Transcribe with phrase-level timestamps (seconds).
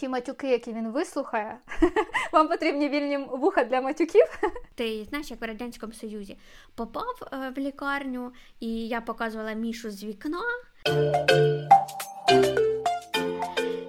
[0.00, 1.58] ті матюки, які він вислухає,
[2.32, 4.40] вам потрібні вільні вуха для матюків.
[4.74, 6.36] Ти знаєш, як в радянському Союзі
[6.74, 10.42] попав е, в лікарню, і я показувала мішу з вікна.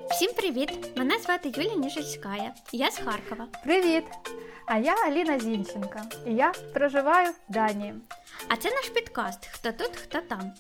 [0.10, 0.98] Всім привіт!
[0.98, 2.36] Мене звати Юлія Ніжицька.
[2.72, 3.48] Я з Харкова.
[3.64, 4.04] Привіт!
[4.66, 6.04] А я Аліна Зінченка.
[6.28, 7.94] І я проживаю в Данії.
[8.48, 10.54] А це наш підкаст Хто тут, хто там.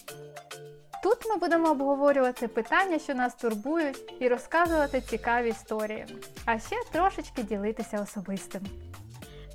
[1.04, 6.06] Тут ми будемо обговорювати питання, що нас турбують, і розказувати цікаві історії,
[6.46, 8.62] а ще трошечки ділитися особистим.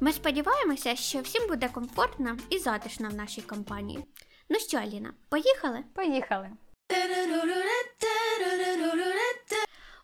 [0.00, 4.04] Ми сподіваємося, що всім буде комфортно і затишно в нашій компанії.
[4.48, 5.84] Ну що, Аліна, поїхали?
[5.94, 6.50] Поїхали!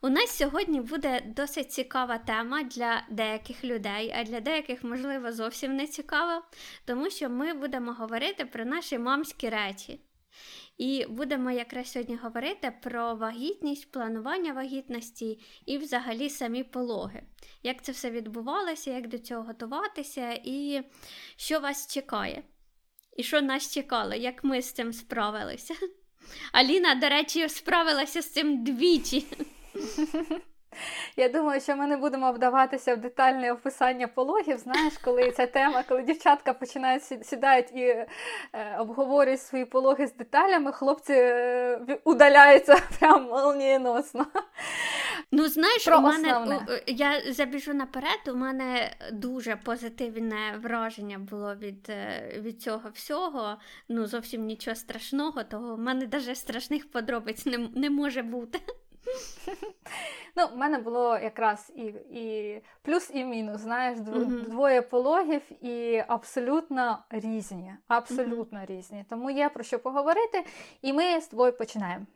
[0.02, 5.76] У нас сьогодні буде досить цікава тема для деяких людей, а для деяких, можливо, зовсім
[5.76, 6.42] не цікава,
[6.84, 10.00] тому що ми будемо говорити про наші мамські речі.
[10.78, 17.22] І будемо якраз сьогодні говорити про вагітність, планування вагітності і взагалі самі пологи.
[17.62, 20.82] Як це все відбувалося, як до цього готуватися, і
[21.36, 22.42] що вас чекає.
[23.16, 25.74] І що нас чекало, як ми з цим справилися.
[26.52, 29.26] Аліна, до речі, справилася з цим двічі.
[31.16, 34.58] Я думаю, що ми не будемо вдаватися в детальне описання пологів.
[34.58, 38.08] Знаєш, коли ця тема, коли дівчатка починають сідають і е,
[38.78, 44.26] обговорюють свої пологи з деталями, хлопці е, удаляються прям молнієносно.
[45.32, 46.82] Ну, знаєш, Про у мене основне.
[46.86, 53.56] я забіжу наперед, у мене дуже позитивне враження було від е, від цього всього.
[53.88, 58.58] Ну, зовсім нічого страшного, того в мене навіть страшних подробиць не, не може бути.
[60.36, 61.82] Ну, в мене було якраз і
[62.20, 63.60] і плюс, і мінус.
[63.60, 63.98] Знаєш,
[64.48, 67.74] двоє пологів і абсолютно різні.
[67.88, 69.04] Абсолютно різні.
[69.10, 70.44] Тому є про що поговорити,
[70.82, 72.06] і ми з тобою починаємо.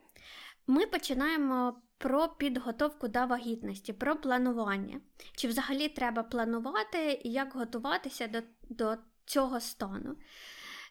[0.67, 5.01] Ми починаємо про підготовку до вагітності, про планування.
[5.37, 10.17] Чи взагалі треба планувати і як готуватися до, до цього стану?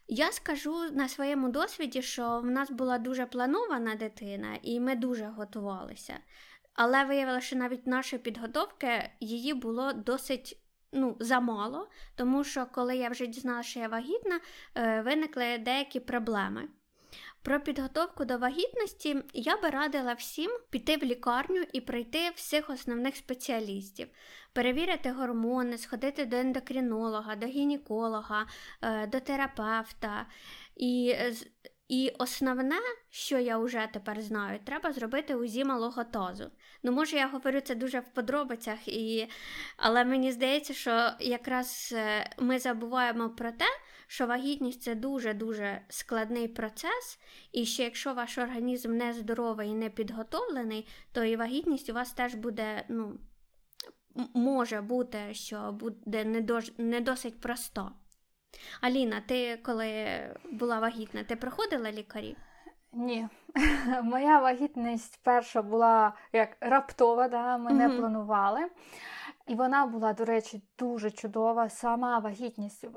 [0.07, 5.25] Я скажу на своєму досвіді, що в нас була дуже планована дитина, і ми дуже
[5.25, 6.17] готувалися.
[6.73, 10.59] Але виявилося, що навіть нашої підготовки її було досить
[10.91, 14.39] ну, замало, тому що коли я вже дізналася, що я вагітна,
[14.75, 16.67] е, виникли деякі проблеми.
[17.45, 23.15] Про підготовку до вагітності я би радила всім піти в лікарню і пройти всіх основних
[23.15, 24.07] спеціалістів,
[24.53, 28.45] перевірити гормони, сходити до ендокринолога, до гінеколога,
[28.81, 30.25] е, до терапевта.
[30.75, 31.15] І
[31.87, 32.79] і основне,
[33.09, 36.51] що я вже тепер знаю, треба зробити УЗІ малого тазу.
[36.83, 39.29] Ну, може, я говорю це дуже в подробицях, і...
[39.77, 43.65] але мені здається, що якраз е, ми забуваємо про те,
[44.07, 47.19] що вагітність це дуже-дуже складний процес,
[47.51, 52.11] і що якщо ваш організм не здоровий і не підготовлений, то і вагітність у вас
[52.13, 53.19] теж буде, ну,
[54.33, 56.71] може бути, що буде не, дож...
[56.77, 57.91] не досить просто.
[58.81, 60.05] Аліна, ти коли
[60.51, 62.35] була вагітна, ти проходила лікарі?
[62.93, 63.27] Ні.
[64.03, 67.79] Моя вагітність перша була як раптова, да, ми угу.
[67.79, 68.59] не планували.
[69.47, 71.69] І вона була, до речі, дуже чудова.
[71.69, 72.89] Сама вагітність е,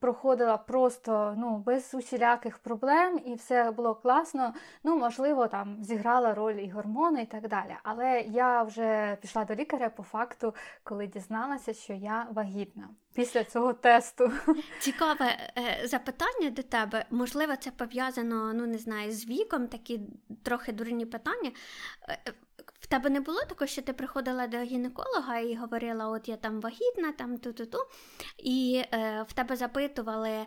[0.00, 4.54] проходила просто ну, без усіляких проблем, і все було класно.
[4.84, 7.76] Ну, можливо, там зіграла роль і гормони, і так далі.
[7.82, 13.72] Але я вже пішла до лікаря по факту, коли дізналася, що я вагітна після цього
[13.72, 14.32] тесту.
[14.80, 17.04] Цікаве е, запитання до тебе.
[17.10, 20.00] Можливо, це пов'язано, ну не знаю, з віком, такі
[20.42, 21.50] трохи дурні питання.
[22.80, 26.60] В тебе не було такого, що ти приходила до гінеколога і говорила, от я там
[26.60, 27.78] вагітна, там ту-ту-ту,
[28.38, 30.46] і е, в тебе запитували,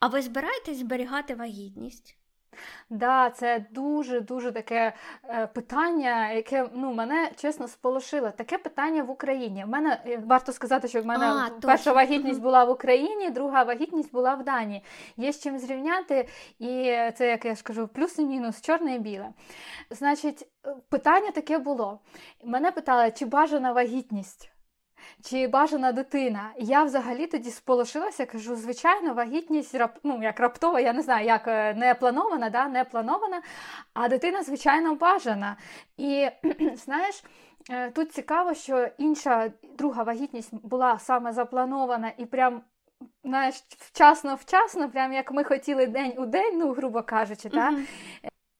[0.00, 2.16] а ви збираєтесь зберігати вагітність?
[2.90, 4.92] Да, це дуже-дуже таке
[5.28, 8.30] е, питання, яке ну, мене чесно сполошило.
[8.30, 9.64] Таке питання в Україні.
[9.64, 11.94] В мене е, варто сказати, що в мене а, перша точно.
[11.94, 14.82] вагітність була в Україні, друга вагітність була в Данії.
[15.16, 16.28] Є з чим зрівняти,
[16.58, 19.28] і це, як я ж кажу, плюс і мінус, чорне і біле.
[19.90, 22.00] Значить, е, питання таке було.
[22.44, 24.53] Мене питали, чи бажана вагітність
[25.22, 26.50] чи бажана дитина.
[26.58, 31.74] Я взагалі тоді сполошилася, кажу, звичайно, вагітність ну, як раптова, я не знаю, як е,
[31.74, 33.42] не планована, да, не планована,
[33.94, 35.56] а дитина, звичайно, бажана.
[35.96, 36.28] І
[36.84, 37.24] знаєш,
[37.70, 42.62] е, тут цікаво, що інша друга вагітність була саме запланована і прям.
[43.24, 47.48] Знаєш, вчасно-вчасно, прям як ми хотіли день у день, ну, грубо кажучи.
[47.48, 47.86] Uh-huh.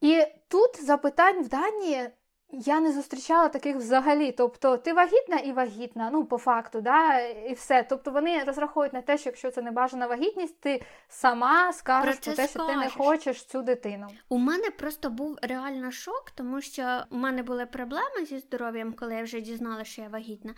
[0.01, 2.11] І тут запитань в Данії
[2.59, 4.33] я не зустрічала таких взагалі.
[4.33, 7.83] Тобто, ти вагітна і вагітна, ну по факту, да, і все.
[7.83, 12.25] Тобто вони розраховують на те, що якщо це не бажана вагітність, ти сама скажеш про,
[12.25, 14.07] про те, що ти не хочеш цю дитину.
[14.29, 19.15] У мене просто був реально шок, тому що у мене були проблеми зі здоров'ям, коли
[19.15, 20.55] я вже дізналася, що я вагітна.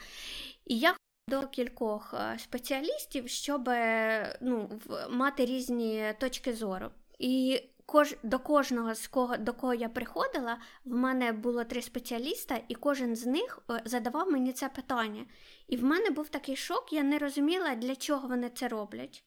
[0.67, 0.95] І я
[1.29, 3.71] до кількох е, спеціалістів, щоб
[4.41, 4.71] ну,
[5.11, 6.91] мати різні точки зору.
[7.19, 12.61] І кож, до кожного з кого до кого я приходила, в мене було три спеціаліста,
[12.69, 15.25] і кожен з них е, задавав мені це питання.
[15.69, 19.25] І в мене був такий шок, я не розуміла, для чого вони це роблять.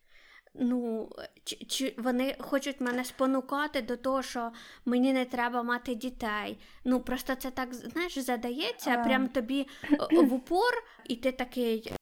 [0.54, 1.10] Ну,
[1.44, 4.52] чи, чи вони хочуть мене спонукати до того, що
[4.86, 6.60] мені не треба мати дітей.
[6.86, 9.68] Ну, просто це так, знаєш, задається, прям тобі
[10.12, 11.94] в упор, і ти такий.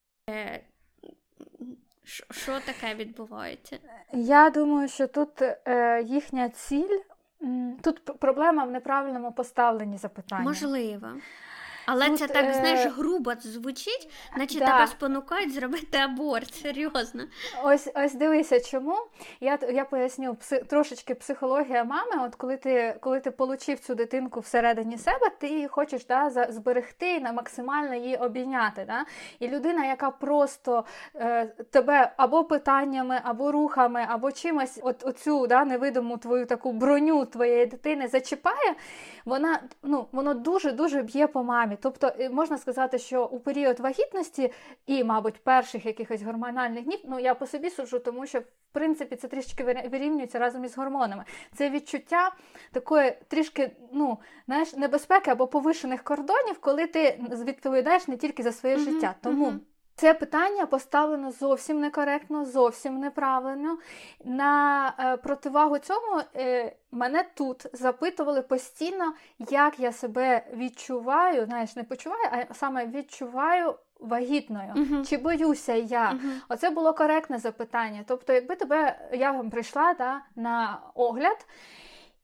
[2.32, 3.78] Що таке відбувається?
[4.14, 7.00] Я думаю, що тут е, їхня ціль,
[7.82, 10.44] тут проблема в неправильному поставленні запитання.
[10.44, 11.08] Можливо.
[11.88, 14.66] Але Тут, це так, знаєш, е, грубо звучить, наче да.
[14.66, 16.54] тебе спонукають зробити аборт.
[16.54, 17.24] Серйозно.
[17.64, 18.98] Ось ось дивися, чому.
[19.40, 22.26] Я я поясню пси, трошечки психологія мами.
[22.26, 27.14] От коли ти коли ти получив цю дитинку всередині себе, ти її хочеш да, зберегти
[27.14, 28.86] і на максимально її обійняти.
[28.88, 29.06] Да?
[29.40, 30.86] І людина, яка просто
[31.16, 37.26] е, тебе або питаннями, або рухами, або чимось, от оцю да, невидиму твою таку броню
[37.26, 38.76] твоєї дитини зачіпає,
[39.26, 41.77] вона ну, воно дуже-дуже б'є по мамі.
[41.82, 44.52] Тобто е, можна сказати, що у період вагітності
[44.86, 49.16] і, мабуть, перших якихось гормональних днів, ну я по собі суджу, тому що в принципі
[49.16, 51.24] це трішки вирівнюється разом із гормонами.
[51.56, 52.32] Це відчуття
[52.72, 58.76] такої трішки ну, знаєш, небезпеки або повишених кордонів, коли ти відповідаєш не тільки за своє
[58.76, 59.16] mm-hmm, життя.
[59.22, 59.46] Тому.
[59.46, 59.60] Mm-hmm.
[60.00, 63.78] Це питання поставлено зовсім некоректно, зовсім неправильно.
[64.26, 71.84] На е, противагу цьому е, мене тут запитували постійно, як я себе відчуваю, знаєш, не
[71.84, 74.74] почуваю, а саме відчуваю вагітною.
[74.76, 75.10] Uh-huh.
[75.10, 76.12] Чи боюся я?
[76.12, 76.42] Uh-huh.
[76.50, 78.04] Оце було коректне запитання.
[78.08, 81.46] Тобто, якби тебе я вам прийшла да, на огляд.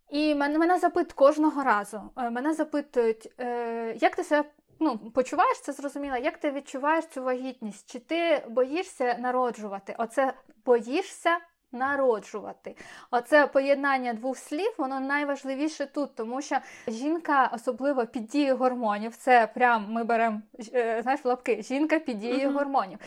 [0.10, 2.02] І мене мене запитують кожного разу.
[2.18, 4.50] Е, мене запитують, е, як ти себе
[4.80, 7.92] ну, почуваєш це зрозуміло, як ти відчуваєш цю вагітність?
[7.92, 9.96] Чи ти боїшся народжувати?
[9.98, 10.34] Оце
[10.66, 11.40] боїшся
[11.74, 12.76] народжувати.
[13.12, 19.48] Оце поєднання двох слів, воно найважливіше тут, тому що жінка, особливо під дією гормонів, це
[19.56, 20.42] прям ми беремо
[20.74, 22.54] е, знаєш, лапки, жінка під дією uh-huh.
[22.54, 23.00] гормонів.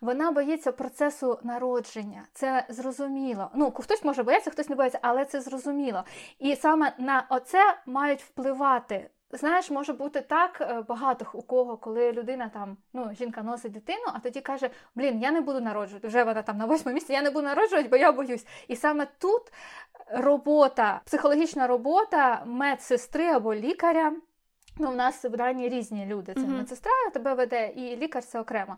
[0.00, 2.22] Вона боїться процесу народження.
[2.32, 3.50] Це зрозуміло.
[3.54, 6.04] Ну, хтось може боятися, хтось не боїться, але це зрозуміло.
[6.38, 12.12] І саме на оце мають впливати Знаєш, може бути так е, багато у кого, коли
[12.12, 16.08] людина там, ну, жінка носить дитину, а тоді каже: Блін, я не буду народжувати.
[16.08, 18.46] Вже вона там на восьмому місці, я не буду народжувати, бо я боюсь.
[18.68, 19.42] І саме тут
[20.10, 24.12] робота, психологічна робота медсестри або лікаря.
[24.80, 26.34] Ну, У нас в Данії різні люди.
[26.34, 26.56] Це uh-huh.
[26.56, 28.76] медсестра тебе веде, і лікар це окремо.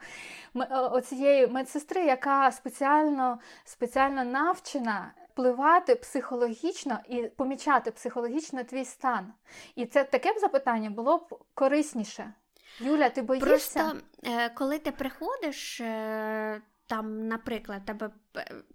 [0.54, 9.32] Ми, Оцієї медсестри, яка спеціально спеціально навчена впливати психологічно і помічати психологічно твій стан.
[9.74, 12.32] І це таке б запитання було б корисніше.
[12.80, 13.46] Юля, ти боїшся?
[13.48, 18.10] Просто е, коли ти приходиш, е, там, наприклад, тебе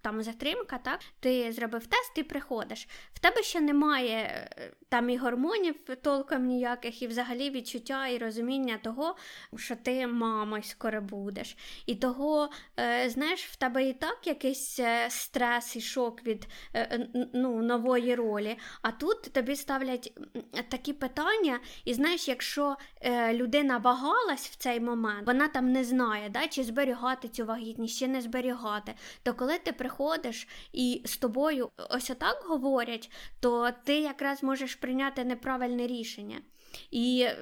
[0.01, 0.99] там затримка, так?
[1.19, 2.87] Ти зробив тест, ти приходиш.
[3.13, 8.77] В тебе ще немає е, там і гормонів толком ніяких, і взагалі відчуття і розуміння
[8.83, 9.15] того,
[9.57, 11.57] що ти мамою скоро будеш.
[11.85, 12.49] І того,
[12.79, 16.47] е, знаєш, в тебе і так якийсь е, стрес і шок від
[17.33, 18.57] ну, нової ролі.
[18.81, 20.13] А тут тобі ставлять
[20.69, 22.75] такі питання, і знаєш, якщо
[23.31, 28.07] людина вагалась в цей момент, вона там не знає, да, чи зберігати цю вагітність, чи
[28.07, 28.93] не зберігати.
[29.23, 35.23] то коли ти приходиш і з тобою ось отак говорять, то ти якраз можеш прийняти
[35.23, 36.41] неправильне рішення.
[36.91, 37.37] І е,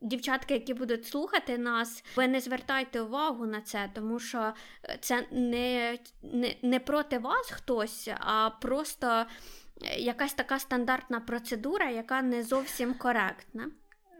[0.00, 4.52] дівчатки, які будуть слухати нас, ви не звертайте увагу на це, тому що
[5.00, 9.26] це не, не, не проти вас хтось, а просто
[9.96, 13.70] якась така стандартна процедура, яка не зовсім коректна.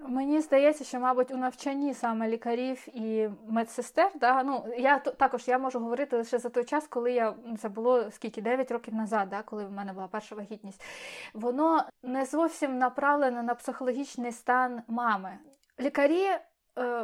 [0.08, 5.58] Мені здається, що, мабуть, у навчанні саме лікарів і медсестер, да, ну я також я
[5.58, 9.42] можу говорити лише за той час, коли я це було скільки 9 років назад, да,
[9.42, 10.84] коли в мене була перша вагітність.
[11.34, 15.38] Воно не зовсім направлене на психологічний стан мами.
[15.80, 16.28] Лікарі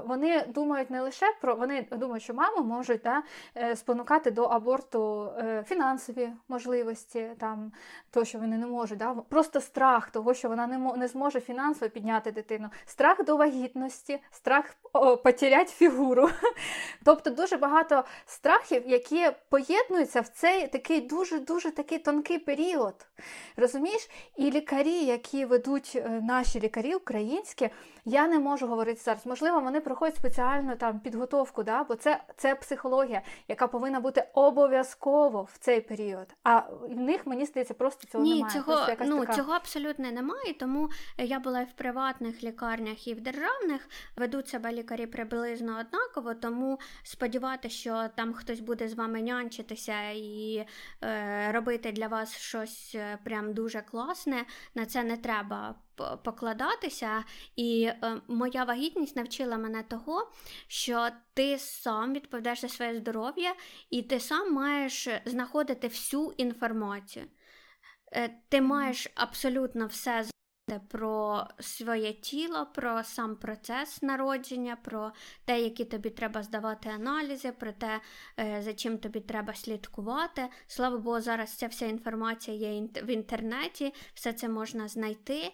[0.06, 3.22] вони думають не лише про вони думають, що маму можуть да,
[3.56, 7.72] е, спонукати до аборту е, фінансові можливості, там
[8.10, 11.90] то, що вони не можуть, да, просто страх того, що вона не не зможе фінансово
[11.90, 14.74] підняти дитину, страх до вагітності, страх
[15.22, 16.28] потеряти фігуру.
[17.04, 23.06] Тобто дуже багато страхів, які поєднуються в цей такий дуже-дуже такий тонкий період.
[23.56, 24.10] Розумієш?
[24.36, 27.70] І лікарі, які ведуть наші лікарі українські,
[28.04, 29.26] я не можу говорити зараз.
[29.26, 31.84] Можливо, вони проходять спеціальну там підготовку, да?
[31.84, 36.26] бо це це психологія, яка повинна бути обов'язково в цей період.
[36.44, 38.54] А в них мені здається, просто цього Ні, немає.
[38.54, 39.32] Цього ну, така...
[39.34, 40.54] цього абсолютно немає.
[40.60, 46.34] Тому я була і в приватних лікарнях, і в державних ведуть себе лікарі приблизно однаково.
[46.34, 50.66] Тому сподіватися, що там хтось буде з вами нянчитися і
[51.04, 54.44] е, робити для вас щось е, прям дуже класне.
[54.74, 55.74] На це не треба
[56.24, 57.24] покладатися.
[57.56, 60.30] І е, моя вагітність навчила мене того,
[60.66, 63.54] що ти сам відповідаєш за своє здоров'я,
[63.90, 67.26] і ти сам маєш знаходити всю інформацію.
[68.12, 70.24] Е, ти маєш абсолютно все
[70.88, 75.12] про своє тіло, про сам процес народження, про
[75.44, 78.00] те, які тобі треба здавати аналізи, про те,
[78.40, 80.48] е, за чим тобі треба слідкувати.
[80.66, 85.52] Слава Богу, зараз ця вся інформація є в інтернеті, все це можна знайти, е,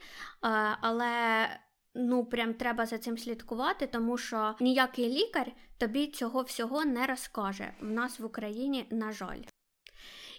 [0.80, 1.48] але.
[1.96, 7.74] Ну, прям треба за цим слідкувати, тому що ніякий лікар тобі цього всього не розкаже
[7.80, 9.42] в нас в Україні, на жаль.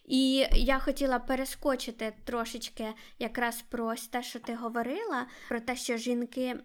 [0.06, 6.56] І я хотіла перескочити трошечки якраз про те, що ти говорила, про те, що жінки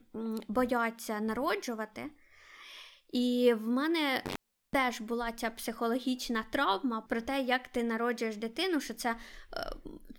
[0.48, 2.10] бояться народжувати.
[3.12, 4.22] І в мене
[4.72, 9.16] теж була ця психологічна травма про те, як ти народжуєш дитину, що це е,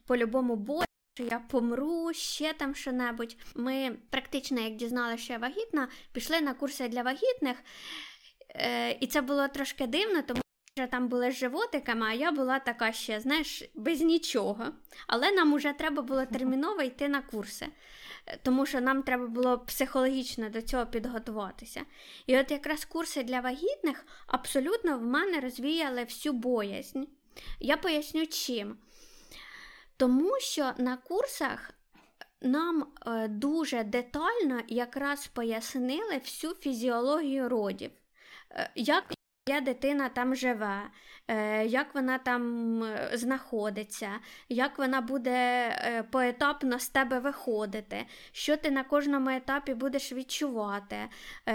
[0.05, 0.85] по-любому боль.
[1.13, 3.37] Що я помру, ще там що-небудь.
[3.55, 7.57] Ми практично, як дізналися, що я вагітна, пішли на курси для вагітних,
[8.55, 10.41] Е, і це було трошки дивно, тому
[10.75, 14.65] там були з животиками, а я була така ще, знаєш, без нічого.
[15.07, 17.67] Але нам уже треба було терміново йти на курси,
[18.25, 21.81] е, тому що нам треба було психологічно до цього підготуватися.
[22.27, 27.03] І от якраз курси для вагітних абсолютно в мене розвіяли всю боязнь.
[27.59, 28.77] Я поясню чим.
[29.97, 31.71] Тому що на курсах
[32.41, 37.91] нам е, дуже детально якраз пояснили всю фізіологію родів.
[38.51, 39.13] Е, як
[39.43, 40.81] Твоя дитина там живе,
[41.27, 44.09] е, як вона там е, знаходиться,
[44.49, 50.97] як вона буде е, поетапно з тебе виходити, що ти на кожному етапі будеш відчувати,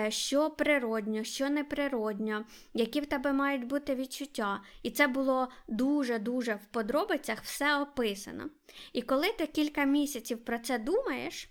[0.09, 4.61] що природньо, що неприродньо, які в тебе мають бути відчуття.
[4.83, 8.51] І це було дуже-дуже в подробицях все описано.
[8.93, 11.49] І коли ти кілька місяців про це думаєш,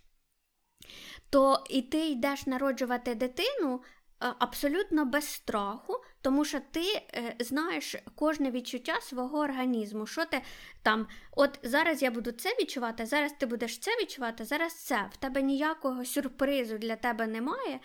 [1.30, 3.82] то і ти йдеш народжувати дитину.
[4.20, 5.94] Абсолютно без страху,
[6.26, 6.82] тому що ти
[7.14, 10.08] е, знаєш кожне відчуття свого організму.
[10.08, 10.42] Що ти
[10.84, 15.10] там, от зараз я буду це відчувати, зараз ти будеш це відчувати, зараз це.
[15.14, 17.80] В тебе ніякого сюрпризу для тебе немає.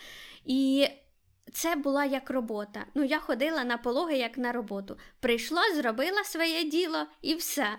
[0.44, 0.88] І
[1.52, 2.86] це була як робота.
[2.94, 4.98] Ну, я ходила на пологи як на роботу.
[5.20, 7.78] Прийшла, зробила своє діло і все.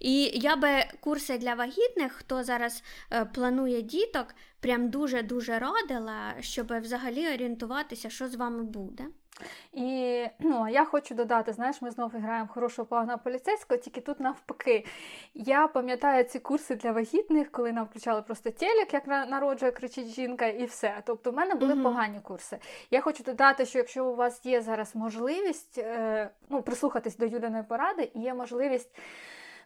[0.00, 2.82] І я би курси для вагітних, хто зараз
[3.12, 4.26] е, планує діток,
[4.60, 9.04] прям дуже-дуже радила, щоб взагалі орієнтуватися, що з вами буде.
[9.72, 14.84] І ну, я хочу додати, знаєш, ми знову граємо хорошого плавного поліцейського, тільки тут навпаки.
[15.34, 20.46] Я пам'ятаю ці курси для вагітних, коли нам включали просто телек, як народжує, кричить жінка,
[20.46, 21.02] і все.
[21.06, 22.58] Тобто, в мене були mm погані курси.
[22.90, 27.62] Я хочу додати, що якщо у вас є зараз можливість е, ну, прислухатись до Юліної
[27.62, 28.90] поради, і є можливість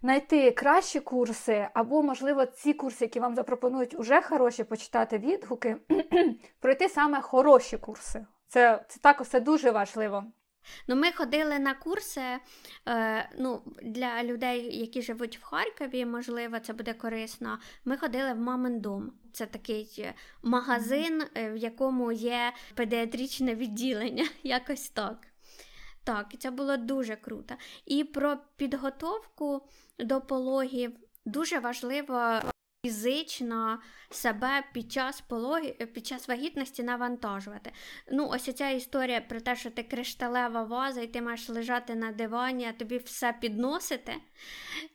[0.02, 5.76] знайти кращі курси, або, можливо, ці курси, які вам запропонують уже хороші, почитати відгуки,
[6.60, 8.26] пройти саме хороші курси.
[8.52, 10.24] Це це також це дуже важливо.
[10.88, 12.38] Ну, Ми ходили на курси
[12.88, 17.58] е, ну, для людей, які живуть в Харкові, можливо, це буде корисно.
[17.84, 19.12] Ми ходили в Мамин дом.
[19.32, 25.26] Це такий е, магазин, е, в якому є педіатричне відділення, якось так.
[26.04, 27.54] Так, і це було дуже круто.
[27.86, 29.68] І про підготовку
[29.98, 30.92] до пологів
[31.24, 32.40] дуже важливо
[32.86, 33.78] фізично
[34.10, 37.72] себе під час пологи, під час вагітності навантажувати.
[38.12, 42.12] Ну, ось ця історія про те, що ти кришталева ваза, і ти маєш лежати на
[42.12, 44.14] дивані, а тобі все підносити.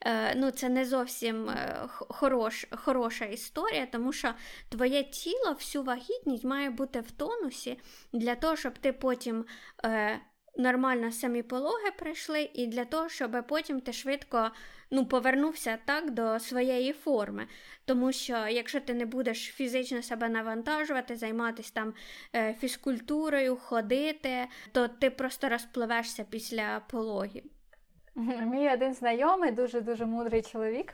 [0.01, 4.33] Е, ну, Це не зовсім е, хорош, хороша історія, тому що
[4.69, 7.79] твоє тіло всю вагітність має бути в тонусі
[8.13, 9.45] для того, щоб ти потім.
[9.85, 10.19] Е,
[10.57, 14.51] нормально самі пологи прийшли, і для того, щоб потім ти швидко
[14.91, 17.47] ну, повернувся так до своєї форми.
[17.85, 21.93] Тому що якщо ти не будеш фізично себе навантажувати, займатися там
[22.35, 27.43] е, фізкультурою, ходити, то ти просто розпливешся після пологів.
[28.41, 30.93] Мій один знайомий, дуже дуже мудрий чоловік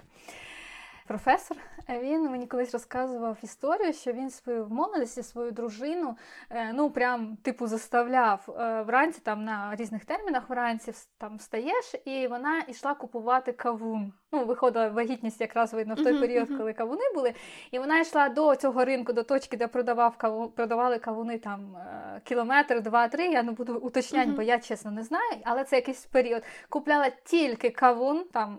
[1.07, 1.57] професор.
[1.89, 6.17] Він мені колись розказував історію, що він свою в молодості свою дружину
[6.49, 12.27] е, ну прям типу заставляв е, вранці там на різних термінах вранці там встаєш, і
[12.27, 14.13] вона йшла купувати кавун.
[14.31, 17.33] Ну, виходила вагітність якраз видно в той період, коли кавуни були.
[17.71, 22.21] І вона йшла до цього ринку, до точки, де продавав каву, продавали кавуни там е,
[22.23, 23.27] кілометр, два-три.
[23.27, 26.43] Я не буду уточняти, бо я чесно не знаю, але це якийсь період.
[26.69, 28.57] Купляла тільки кавун там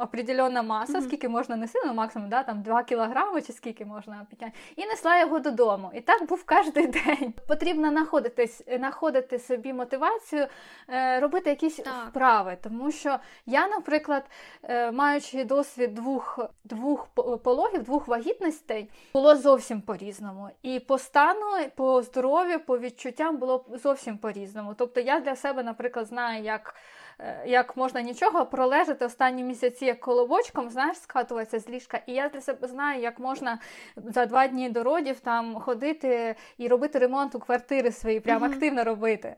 [0.00, 1.02] определенна маса, mm-hmm.
[1.02, 5.20] скільки можна нести, ну максимум да, там 2 кілограми чи скільки можна підняти, і несла
[5.20, 5.90] його додому.
[5.94, 7.34] І так був кожен день.
[7.48, 10.46] Потрібно знаходитись, знаходити собі мотивацію,
[10.88, 11.94] е, робити якісь так.
[12.08, 12.56] вправи.
[12.62, 14.24] Тому що я, наприклад,
[14.62, 17.06] е, маючи досвід двох двох
[17.44, 20.48] пологів, двох вагітностей, було зовсім по-різному.
[20.62, 24.74] І по стану, по здоров'ю, по відчуттям було зовсім по-різному.
[24.78, 26.74] Тобто я для себе, наприклад, знаю, як.
[27.22, 32.00] Е, як можна нічого пролежати останні місяці як колобочком, знаєш, скатуватися з ліжка.
[32.06, 33.58] І я для себе знаю, як можна
[33.96, 38.52] за два дні до родів там ходити і робити ремонт у квартири свої, прям mm-hmm.
[38.52, 39.36] активно робити.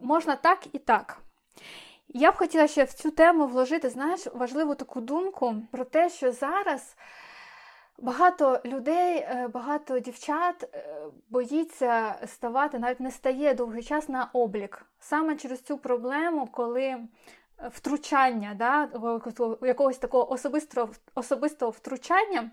[0.00, 1.18] Можна так і так.
[2.08, 6.32] Я б хотіла ще в цю тему вложити, знаєш, важливу таку думку про те, що
[6.32, 6.96] зараз.
[7.98, 10.84] Багато людей, е, багато дівчат е,
[11.28, 14.86] боїться ставати, навіть не стає довгий час на облік.
[15.00, 17.08] Саме через цю проблему, коли е,
[17.68, 18.88] втручання, да,
[19.62, 22.50] якогось такого особистого, особистого втручання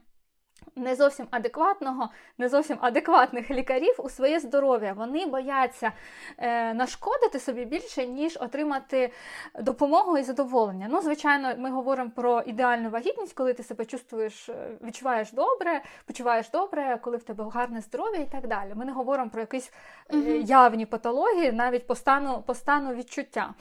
[0.75, 4.93] не зовсім адекватного, не зовсім адекватних лікарів у своє здоров'я.
[4.93, 5.91] Вони бояться
[6.37, 9.11] е, нашкодити собі більше, ніж отримати
[9.59, 10.87] допомогу і задоволення.
[10.89, 16.49] Ну, звичайно, ми говоримо про ідеальну вагітність, коли ти себе чувствуєш, е, відчуваєш добре, почуваєш
[16.49, 18.71] добре, коли в тебе гарне здоров'я і так далі.
[18.75, 19.71] Ми не говоримо про якісь
[20.13, 23.53] е, явні патології, навіть по стану, по стану відчуття.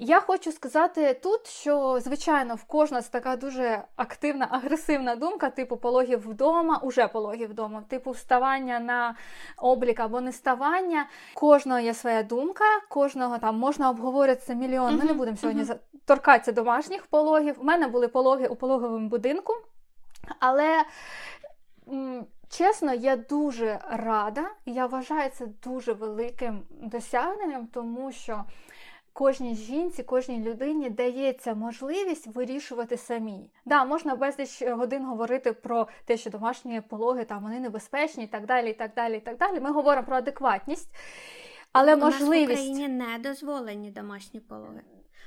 [0.00, 6.30] Я хочу сказати тут, що, звичайно, в кожного така дуже активна, агресивна думка, типу пологів
[6.30, 9.14] вдома, уже пологів вдома, типу вставання на
[9.56, 11.06] облік або не ставання.
[11.34, 14.96] Кожного є своя думка, кожного там можна обговорити мільйон.
[14.96, 15.64] Ми не будемо сьогодні
[16.04, 17.56] торкатися домашніх пологів.
[17.58, 19.52] У мене були пологи у пологовому будинку,
[20.40, 20.84] але.
[22.50, 28.44] Чесно, я дуже рада, і я вважаю це дуже великим досягненням, тому що
[29.18, 33.50] кожній жінці, кожній людині дається можливість вирішувати самі.
[33.64, 38.46] Да, можна безліч годин говорити про те, що домашні пологи там вони небезпечні, і так
[38.46, 38.70] далі.
[38.70, 39.60] і так далі, і так далі.
[39.60, 40.88] Ми говоримо про адекватність,
[41.72, 44.80] але У можливість нас в Україні не дозволені домашні пологи.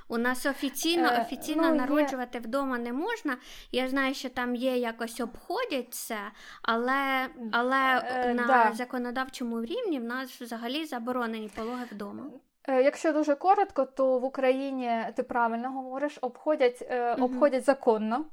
[0.07, 2.41] У нас офіційно е, ну, народжувати є...
[2.41, 3.37] вдома не можна.
[3.71, 6.19] Я знаю, що там є якось обходять це,
[6.61, 8.71] але але е, на да.
[8.73, 12.23] законодавчому рівні в нас взагалі заборонені пологи вдома.
[12.67, 18.25] Е, якщо дуже коротко, то в Україні ти правильно говориш, обходять, обходять законно.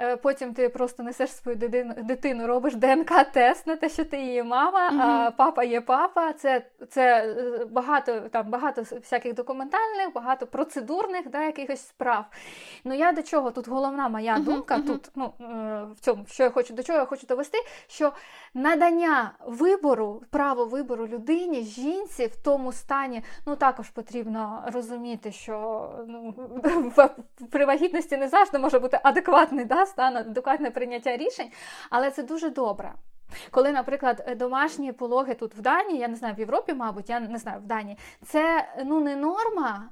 [0.00, 1.56] Е, потім ти просто несеш свою
[2.02, 6.32] дитину, робиш ДНК-тест на те, що ти її мама, mm а папа є папа.
[6.32, 12.24] Це це е, багато там багато всяких документальних, багато процедурних да, якихось справ.
[12.84, 15.44] Ну я до чого тут головна моя mm думка, тут ну, е,
[15.96, 18.12] в цьому, що я хочу до чого я хочу довести, що
[18.54, 26.34] надання вибору, право вибору людині, жінці в тому стані, ну також потрібно розуміти, що ну,
[27.50, 31.50] при вагітності не завжди може бути адекватний да, стан, адекватне прийняття рішень,
[31.90, 32.92] але це дуже добре.
[33.50, 37.38] Коли, наприклад, домашні пологи тут в Данії, я не знаю, в Європі, мабуть, я не
[37.38, 39.88] знаю в Данії, це ну не норма.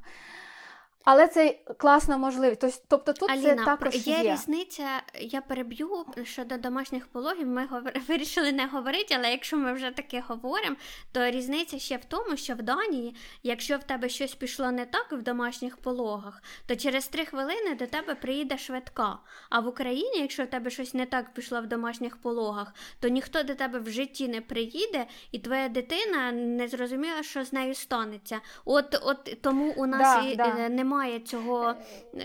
[1.07, 2.85] Але це класна можливість.
[2.89, 4.85] Тобто тут Аліна, це також є, є різниця.
[5.21, 7.47] Я переб'ю щодо домашніх пологів.
[7.47, 7.69] Ми
[8.09, 10.77] вирішили не говорити, але якщо ми вже таке говоримо,
[11.13, 15.13] то різниця ще в тому, що в Данії, якщо в тебе щось пішло не так
[15.13, 19.19] в домашніх пологах, то через три хвилини до тебе приїде швидка.
[19.51, 23.43] А в Україні, якщо в тебе щось не так пішло в домашніх пологах, то ніхто
[23.43, 28.41] до тебе в житті не приїде, і твоя дитина не зрозуміла, що з нею станеться.
[28.65, 30.69] От, от тому у нас да, і да.
[30.69, 31.75] немає немає цього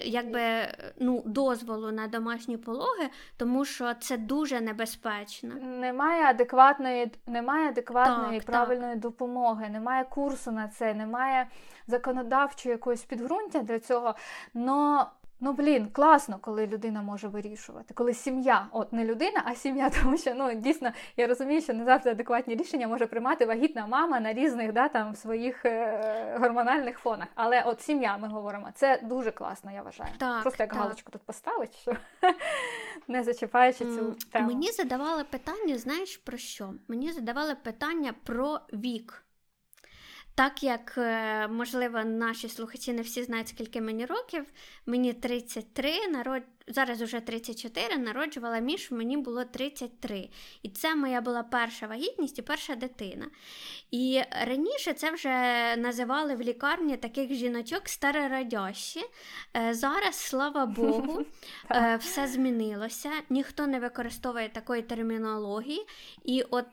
[0.04, 0.68] якби
[1.00, 5.56] ну, дозволу на домашні пологи, тому що це дуже небезпечно.
[5.56, 9.02] Немає адекватної, немає адекватної так, правильної так.
[9.02, 11.48] допомоги, немає курсу на це, немає
[11.88, 14.16] законодавчої якоїсь підґрунтя для цього.
[14.54, 15.06] Но
[15.44, 20.18] Ну, блін, класно, коли людина може вирішувати, коли сім'я, от не людина, а сім'я, тому
[20.18, 24.34] що ну дійсно я розумію, що не завжди адекватні рішення може приймати вагітна мама на
[24.34, 27.28] різних да, там своїх е- гормональних фонах.
[27.36, 30.10] Але от сім'я, ми говоримо, це дуже класно, я вважаю.
[30.18, 30.80] Так, Просто як так.
[30.80, 31.96] галочку тут поставить, що
[33.08, 34.48] не зачіпаючи цю тему.
[34.48, 36.74] Мені задавали питання, знаєш про що?
[36.88, 39.24] Мені задавали питання про вік.
[40.42, 44.46] Так як, е, можливо, наші слухачі не всі знають, скільки мені років,
[44.86, 46.44] мені 33, народ...
[46.72, 50.30] зараз уже 34, народжувала між, мені було 33.
[50.64, 53.26] І це моя була перша вагітність і перша дитина.
[53.92, 55.30] І раніше це вже
[55.78, 59.02] називали в лікарні таких жіночок старорадящі.
[59.58, 61.26] Е, зараз, слава Богу,
[61.72, 65.88] е, все змінилося, ніхто не використовує такої термінології.
[66.24, 66.66] І от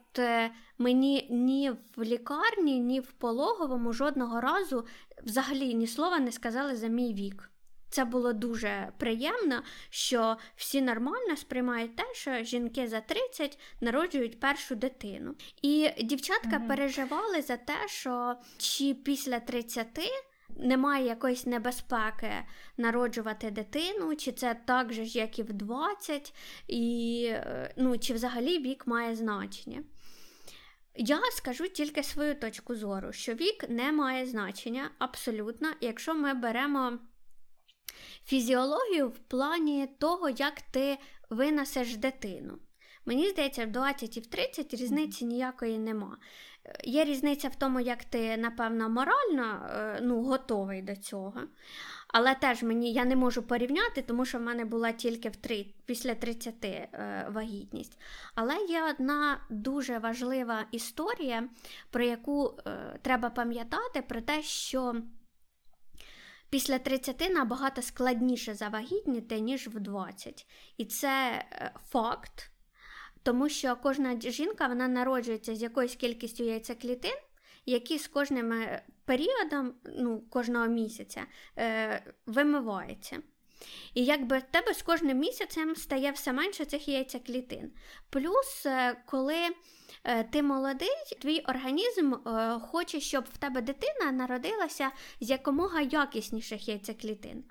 [0.78, 4.86] мені ні в лікарні, ні в пологовому жодного разу
[5.24, 7.50] взагалі ні слова не сказали за мій вік.
[7.90, 14.74] Це було дуже приємно, що всі нормально сприймають те, що жінки за 30 народжують першу
[14.74, 15.34] дитину.
[15.62, 16.68] І дівчатка mm-hmm.
[16.68, 19.86] переживали за те, що чи після 30
[20.56, 22.32] немає якоїсь небезпеки
[22.76, 26.34] народжувати дитину, чи це так же ж, як і в 20,
[26.68, 29.82] і е, ну, чи взагалі вік має значення.
[30.94, 36.98] Я скажу тільки свою точку зору, що вік не має значення абсолютно, якщо ми беремо
[38.28, 40.98] фізіологію в плані того, як ти
[41.30, 42.58] винесеш дитину.
[43.06, 46.16] Мені здається, в 20 і в 30 різниці ніякої нема.
[46.84, 51.40] Є різниця в тому, як ти, напевно, морально е, ну, готовий до цього.
[52.08, 55.66] Але теж мені я не можу порівняти, тому що в мене була тільки в 3,
[55.84, 57.98] після 30 е, вагітність.
[58.34, 61.48] Але є одна дуже важлива історія,
[61.90, 64.94] про яку е, треба пам'ятати, про те, що
[66.50, 70.46] після 30 набагато складніше завагітніти, ніж в 20.
[70.76, 72.50] І це е, факт.
[73.22, 77.16] Тому що кожна жінка вона народжується з якоюсь кількістю яйцеклітин,
[77.66, 81.26] які з кожним е, періодом, ну, кожного місяця
[81.58, 83.18] е, вимиваються.
[83.94, 87.70] І якби в тебе з кожним місяцем стає все менше цих яйцеклітин.
[88.10, 89.38] Плюс, е, коли
[90.04, 90.88] е, ти молодий,
[91.22, 94.90] твій організм е, хоче, щоб в тебе дитина народилася
[95.20, 97.44] з якомога якісніших яйцеклітин.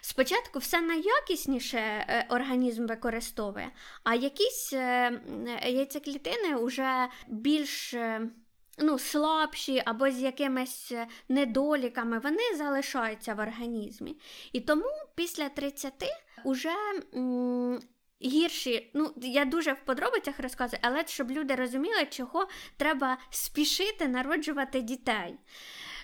[0.00, 3.70] Спочатку все найякісніше організм використовує,
[4.04, 4.72] а якісь
[5.62, 7.94] яйцеклітини вже більш
[8.78, 14.16] ну, слабші або з якимись е, недоліками, вони залишаються в організмі.
[14.52, 16.04] І тому після 30
[16.44, 16.72] уже.
[17.14, 17.80] М-
[18.24, 24.80] Гірші, ну я дуже в подробицях розказую, але щоб люди розуміли, чого треба спішити народжувати
[24.80, 25.34] дітей.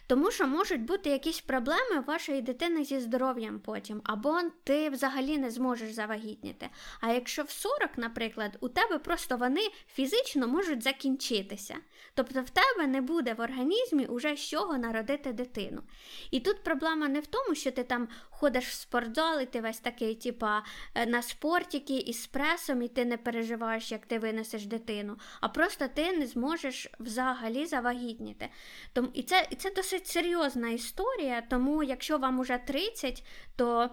[0.08, 5.50] Тому що можуть бути якісь проблеми вашої дитини зі здоров'ям потім, або ти взагалі не
[5.50, 6.68] зможеш завагітніти.
[7.00, 9.60] А якщо в 40, наприклад, у тебе просто вони
[9.94, 11.76] фізично можуть закінчитися.
[12.14, 15.82] Тобто в тебе не буде в організмі уже з чого народити дитину.
[16.30, 18.08] І тут проблема не в тому, що ти там
[18.40, 20.62] ходиш в спортзал, і ти весь такий, типа,
[20.94, 25.88] е, на спортіки із пресом, і ти не переживаєш, як ти винесеш дитину, а просто
[25.88, 28.48] ти не зможеш взагалі завагітніти.
[28.92, 33.24] Тому, І це, і це досить серйозна історія, тому якщо вам уже 30,
[33.56, 33.90] то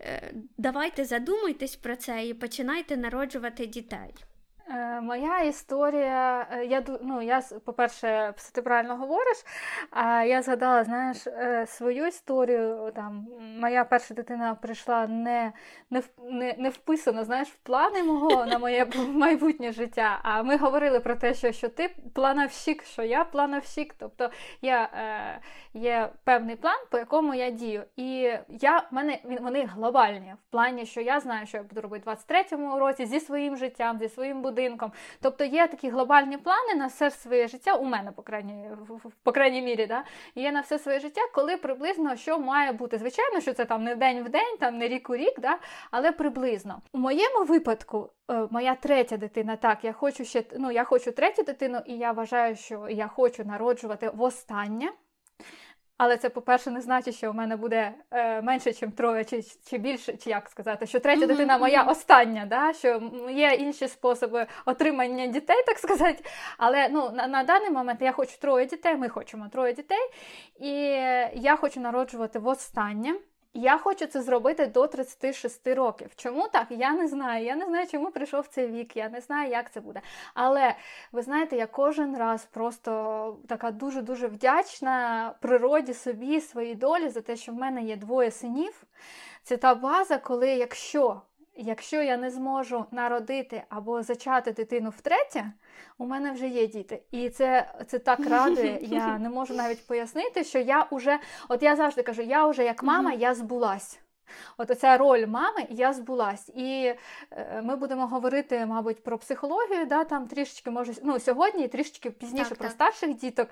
[0.00, 4.14] е, давайте задумуйтесь про це і починайте народжувати дітей.
[4.70, 9.44] Е, моя історія, е, я ну, я, по-перше, ти правильно говориш,
[9.90, 12.92] а я згадала знаєш, е, свою історію.
[12.94, 13.26] Там,
[13.60, 15.52] Моя перша дитина прийшла не
[15.90, 20.20] не, не, не вписано знаєш, в плани мого на моє майбутнє життя.
[20.22, 23.94] А ми говорили про те, що що ти плановщик, що я плановщик.
[23.98, 24.30] Тобто
[24.62, 25.40] я, е,
[25.74, 27.82] є певний план, по якому я дію.
[27.96, 32.10] І я, мене вони глобальні в плані, що я знаю, що я буду робити в
[32.10, 34.92] 23-му році зі своїм життям, зі своїм будинком будинком.
[35.20, 38.68] Тобто є такі глобальні плани на все своє життя, у мене, по крайній
[39.22, 40.04] по крайній мірі, да?
[40.34, 42.98] є на все своє життя, коли приблизно що має бути.
[42.98, 45.58] Звичайно, що це там не день в день, там не рік у рік, да?
[45.90, 46.82] але приблизно.
[46.92, 51.42] У моєму випадку, е, моя третя дитина, так, я хочу ще ну, я хочу третю
[51.42, 54.92] дитину, і я вважаю, що я хочу народжувати востаннє.
[56.02, 59.78] Але це, по-перше, не значить, що в мене буде е, менше, ніж троє, чи чи
[59.78, 61.28] більше, чи як сказати, що третя mm-hmm.
[61.28, 62.72] дитина моя остання, да?
[62.72, 66.24] що є інші способи отримання дітей, так сказати.
[66.58, 70.10] Але ну, на, на даний момент я хочу троє дітей, ми хочемо троє дітей,
[70.60, 70.72] і
[71.34, 73.14] я хочу народжувати востаннє.
[73.54, 76.10] Я хочу це зробити до 36 років.
[76.16, 76.66] Чому так?
[76.70, 77.44] Я не знаю.
[77.44, 80.00] Я не знаю, чому прийшов цей вік, я не знаю, як це буде.
[80.34, 80.74] Але
[81.12, 87.36] ви знаєте, я кожен раз просто така дуже-дуже вдячна природі собі, своїй долі за те,
[87.36, 88.84] що в мене є двоє синів,
[89.42, 91.22] це та база, коли якщо
[91.60, 95.52] якщо я не зможу народити або зачати дитину втретє,
[95.98, 97.02] у мене вже є діти.
[97.10, 98.78] І це це так радує.
[98.82, 101.18] Я не можу навіть пояснити, що я вже,
[101.48, 104.00] от я завжди кажу, я вже як мама, я збулась.
[104.56, 106.48] От оця роль мами я збулась.
[106.48, 106.94] І
[107.30, 112.48] е, ми будемо говорити, мабуть, про психологію, да, там трішечки може, ну, сьогодні, трішечки пізніше
[112.48, 112.72] так, про так.
[112.72, 113.48] старших діток.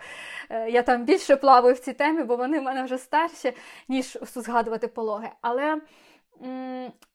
[0.51, 3.53] Е, я там більше плаваю в цій темі, бо вони в мене вже старші,
[3.89, 5.29] ніж згадувати пологи.
[5.41, 5.81] Але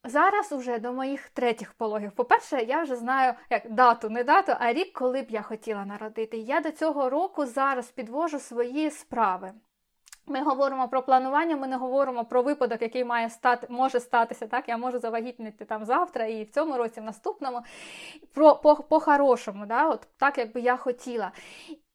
[0.03, 2.11] Зараз уже до моїх третіх пологів.
[2.11, 6.37] По-перше, я вже знаю як дату, не дату, а рік, коли б я хотіла народити.
[6.37, 9.51] Я до цього року зараз підвожу свої справи.
[10.25, 14.47] Ми говоримо про планування, ми не говоримо про випадок, який має стати, може статися.
[14.47, 17.61] Так, я можу завагітнити там завтра і в цьому році, в наступному.
[18.33, 18.55] Про
[18.89, 21.31] по-хорошому, да, от так, як би я хотіла.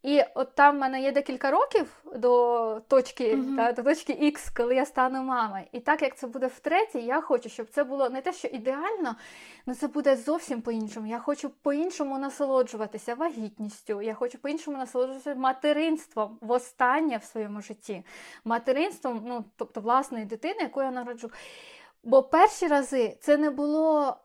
[0.02, 3.56] І от там в мене є декілька років до точки mm-hmm.
[3.56, 5.64] та, до точки X, коли я стану мамою.
[5.72, 9.16] І так як це буде втретє, я хочу, щоб це було не те, що ідеально,
[9.66, 11.06] але це буде зовсім по-іншому.
[11.06, 14.02] Я хочу по-іншому насолоджуватися вагітністю.
[14.02, 18.04] Я хочу по-іншому насолоджуватися материнством востаннє в своєму житті.
[18.44, 21.30] Материнством, ну тобто власної дитини, яку я народжу.
[22.04, 24.16] Бо перші рази це не було,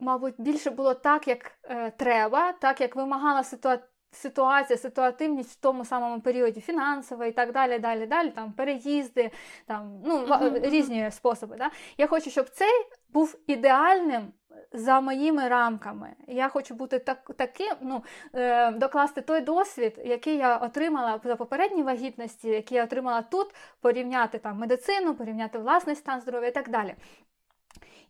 [0.00, 5.84] мабуть, більше було так, як е, треба, так як вимагала ситуація ситуація, ситуативність в тому
[5.84, 9.30] самому періоді фінансова і так далі, далі, далі, там переїзди,
[9.66, 10.70] там ну, uh-huh.
[10.70, 11.56] різні способи.
[11.56, 11.70] Да?
[11.98, 14.32] Я хочу, щоб цей був ідеальним
[14.72, 16.10] за моїми рамками.
[16.26, 21.82] Я хочу бути так, таким, ну, е, докласти той досвід, який я отримала за попередній
[21.82, 26.94] вагітності, який я отримала тут, порівняти там медицину, порівняти власний стан здоров'я і так далі.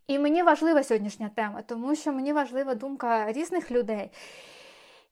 [0.06, 4.10] І мені важлива сьогоднішня тема, тому що мені важлива думка різних людей.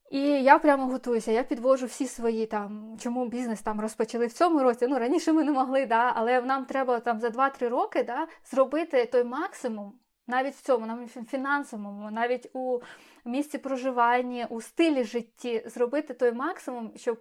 [0.09, 4.63] І я прямо готуюся, я підвожу всі свої там, чому бізнес там розпочали в цьому
[4.63, 4.87] році.
[4.87, 9.05] Ну раніше ми не могли, да, але нам треба там за 2-3 роки да, зробити
[9.05, 9.93] той максимум,
[10.27, 12.79] навіть в цьому, навіть фінансовому, навіть у
[13.25, 17.19] місці проживання, у стилі житті, зробити той максимум, щоб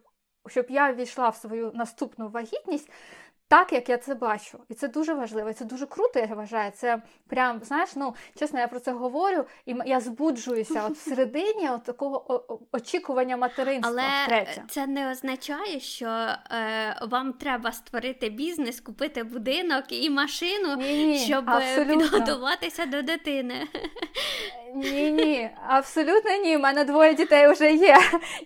[0.49, 2.91] щоб я ввійшла в свою наступну вагітність
[3.49, 4.59] так, як я це бачу.
[4.69, 6.73] І це дуже важливо, і це дуже круто, я вважаю.
[6.75, 11.83] Це прям, знаєш, ну, чесно, я про це говорю, і я збуджуюся от всередині от
[11.85, 13.93] такого очікування материнства.
[13.93, 14.63] Але втретє.
[14.69, 16.37] це не означає, що е,
[17.03, 21.97] вам треба створити бізнес, купити будинок і машину, Ні-ні, щоб абсолютно.
[21.97, 23.69] підготуватися до дитини.
[24.75, 26.57] Ні, ні, абсолютно ні.
[26.57, 27.97] У мене двоє дітей вже є.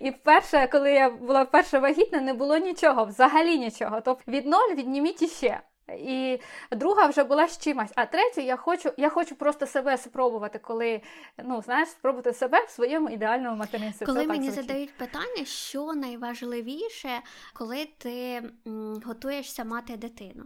[0.00, 4.00] І перше, коли я була вперше вагітна, не було нічого, взагалі нічого.
[4.04, 5.60] Тобто від ноль відніміть іще.
[5.98, 6.38] І
[6.72, 7.90] друга вже була з чимось.
[7.94, 11.00] А третю я хочу я хочу просто себе спробувати, коли
[11.44, 14.06] ну знаєш, спробувати себе в своєму ідеальному материнстві.
[14.06, 17.20] Коли Це мені так задають питання, що найважливіше,
[17.54, 20.44] коли ти м, готуєшся мати дитину.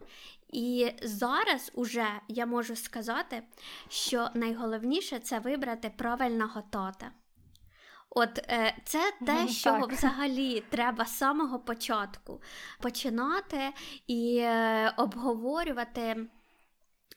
[0.53, 3.43] І зараз уже я можу сказати,
[3.89, 7.11] що найголовніше це вибрати правильного тата.
[8.15, 9.93] От е, це те, що так.
[9.93, 12.43] взагалі треба з самого початку
[12.81, 13.73] починати
[14.07, 16.27] і е, обговорювати.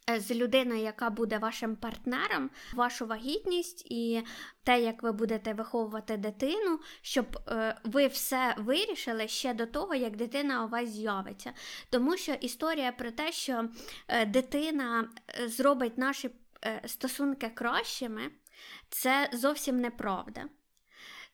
[0.10, 4.24] Е, з людиною, яка буде вашим партнером, вашу вагітність і
[4.64, 10.16] те, як ви будете виховувати дитину, щоб е, ви все вирішили ще до того, як
[10.16, 11.54] дитина у вас з'явиться.
[11.90, 13.70] Тому що історія про те, що
[14.08, 15.10] е, дитина
[15.46, 16.30] зробить наші
[16.86, 18.22] стосунки кращими,
[18.90, 20.44] це зовсім неправда.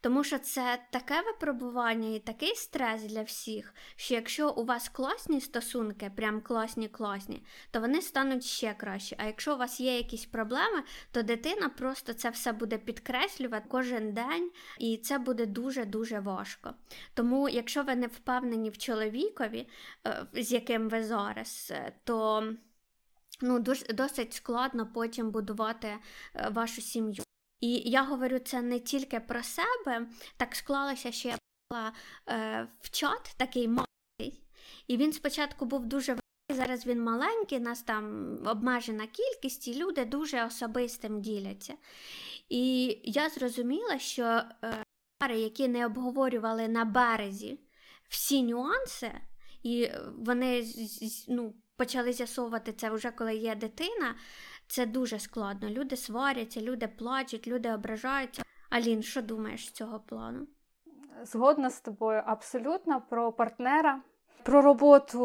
[0.04, 5.42] Тому що це таке випробування і такий стрес для всіх, що якщо у вас класні
[5.42, 9.16] стосунки, прям класні, класні, то вони стануть ще краще.
[9.20, 14.14] А якщо у вас є якісь проблеми, то дитина просто це все буде підкреслювати кожен
[14.14, 16.74] день, і це буде дуже-дуже важко.
[17.14, 19.68] Тому, якщо ви не впевнені в чоловікові,
[20.08, 22.48] е, з яким ви зараз, е, то
[23.42, 25.88] ну, досить складно потім будувати
[26.36, 27.23] е, вашу сім'ю.
[27.64, 31.38] І я говорю це не тільки про себе, так склалося, що я
[31.70, 31.94] була
[32.30, 34.44] е, в чат такий маленький,
[34.88, 40.06] і він спочатку був дуже великий, зараз він маленький, нас там обмежена кількість, і люди
[40.06, 41.74] дуже особистим діляться.
[42.50, 44.84] І я зрозуміла, що е,
[45.18, 47.60] пари, які не обговорювали на березі
[48.10, 49.12] всі нюанси,
[49.64, 50.66] і вони
[51.28, 54.16] ну, почали з'ясовувати це вже коли є дитина.
[54.68, 55.70] Це дуже складно.
[55.70, 58.44] Люди сваряться, люди плачуть, люди ображаються.
[58.70, 60.48] Алін, що думаєш з цього плану?
[61.24, 64.02] Згодна з тобою абсолютно про партнера,
[64.44, 65.20] про роботу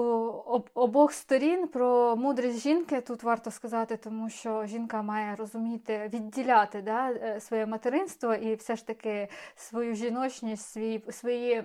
[0.74, 7.10] обох сторін, про мудрість жінки тут варто сказати, тому що жінка має розуміти, відділяти да,
[7.10, 11.64] е, своє материнство і все ж таки свою жіночність, свої, свої,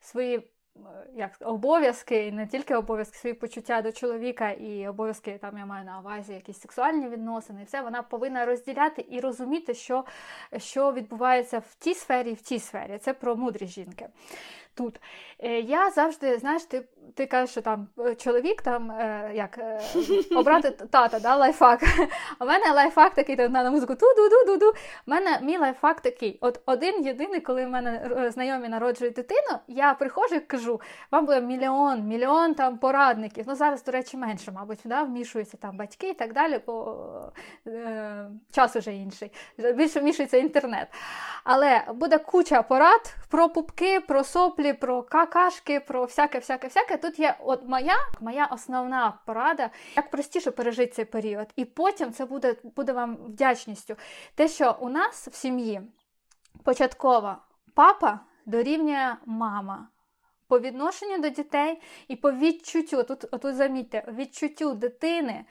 [0.00, 0.50] свої
[1.14, 5.98] як обов'язки, не тільки обов'язки, свої почуття до чоловіка і обов'язки там я маю на
[6.00, 10.04] увазі якісь сексуальні відносини, і все вона повинна розділяти і розуміти, що
[10.56, 12.98] що відбувається в тій сфері і в тій сфері.
[12.98, 14.08] Це про мудрість жінки
[14.74, 15.00] тут.
[15.38, 19.58] Е, я завжди, знаєш, ти ти кажеш, що там е, чоловік там е, як
[20.36, 21.80] обрати тата, да, лайфхак.
[22.40, 24.68] У мене лайфхак такий на музику ту-ду-ду-ду-ду.
[25.06, 26.38] У мене мій лайфхак такий.
[26.40, 30.80] От один єдиний, коли в мене знайомі народжують дитину, я приходжу і кажу,
[31.10, 33.44] вам буде мільйон, мільйон там порадників.
[33.48, 36.98] Ну зараз, до речі, менше, мабуть, да, вмішуються там батьки і так далі, бо
[37.66, 39.32] е, час уже інший.
[39.74, 40.88] Більше вмішується інтернет.
[41.44, 46.96] Але буде куча порад про пупки, про соплі, про какашки, про всяке-всяке-всяке.
[46.96, 51.46] Тут є от моя моя основна порада, як простіше пережити цей період.
[51.56, 53.96] І потім це буде, буде вам вдячністю.
[54.34, 55.80] Те, що у нас в сім'ї
[56.64, 57.38] початкова
[57.74, 59.88] папа дорівнює мама
[60.50, 65.44] по відношенню до дітей і по відчуттю, тут, тут замітьте, відчуттю дитини,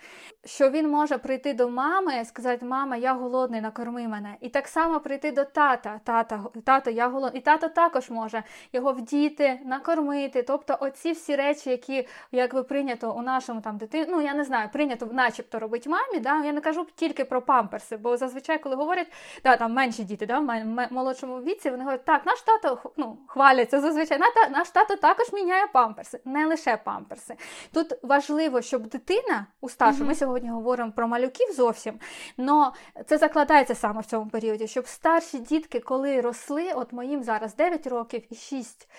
[0.46, 4.36] що він може прийти до мами і сказати, мама, я голодний, накорми мене.
[4.42, 7.42] І так само прийти до тата, тата, тато, я голодний.
[7.42, 10.44] І тато також може його вдіти, накормити.
[10.44, 14.70] Тобто оці всі речі, які якби прийнято у нашому там дитині, ну я не знаю,
[14.74, 16.20] прийнято начебто робить мамі.
[16.20, 16.44] Да?
[16.44, 19.08] Я не кажу тільки про памперси, бо зазвичай, коли говорять,
[19.44, 23.82] да, там менші діти, да, в молодшому віці, вони говорять, так, наш тато ну, хваляться
[23.82, 24.20] зазвичай,
[24.52, 27.36] наш тато тато також міняє памперси, не лише памперси.
[27.74, 30.08] Тут важливо, щоб дитина у старшу, mm-hmm.
[30.08, 32.00] ми сьогодні говоримо про малюків зовсім,
[32.38, 32.72] але
[33.06, 37.88] це закладається саме в цьому періоді, щоб старші дітки, коли росли, от моїм зараз 9
[37.88, 38.90] років і 6.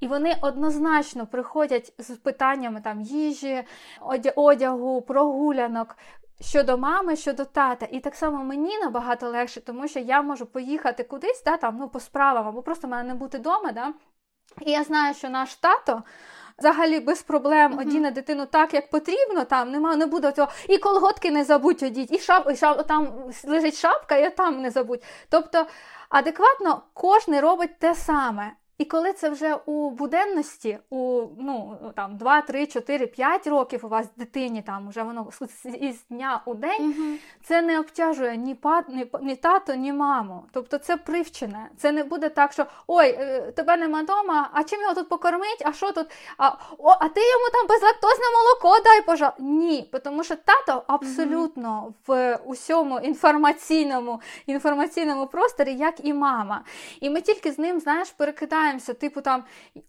[0.00, 3.64] І вони однозначно приходять з питаннями там їжі,
[4.36, 5.96] одягу, прогулянок.
[6.40, 11.04] Щодо мами, щодо тата, і так само мені набагато легше, тому що я можу поїхати
[11.04, 13.92] кудись, да, там, ну, по справам, або просто мене не бути вдома, да,
[14.60, 16.02] і я знаю, що наш тато.
[16.58, 17.80] Взагалі без проблем uh-huh.
[17.80, 20.48] одіне дитину так, як потрібно, там нема, не буде цього.
[20.68, 23.12] І колготки не забудь одіть, і шап, і шап, там
[23.44, 25.02] лежить шапка, і там не забудь.
[25.28, 25.66] Тобто
[26.08, 28.52] адекватно кожен робить те саме.
[28.78, 33.88] І коли це вже у буденності, у ну там 2, 3, 4, 5 років у
[33.88, 35.30] вас дитині, там вже воно
[35.80, 37.18] із дня у день, угу.
[37.44, 40.44] це не обтяжує ні пат, ні, ні тато, ні маму.
[40.52, 41.68] Тобто це привчене.
[41.76, 45.62] Це не буде так, що ой, е, тебе нема вдома, а чим його тут покормить?
[45.64, 46.06] А що тут?
[46.38, 49.42] А о, а ти йому там безлактозне молоко дай, пожалуйста.
[49.42, 51.94] Ні, тому що тато абсолютно угу.
[52.06, 56.62] в усьому інформаційному інформаційному просторі, як і мама.
[57.00, 59.44] І ми тільки з ним, знаєш, перекидаємо стараємося, типу там,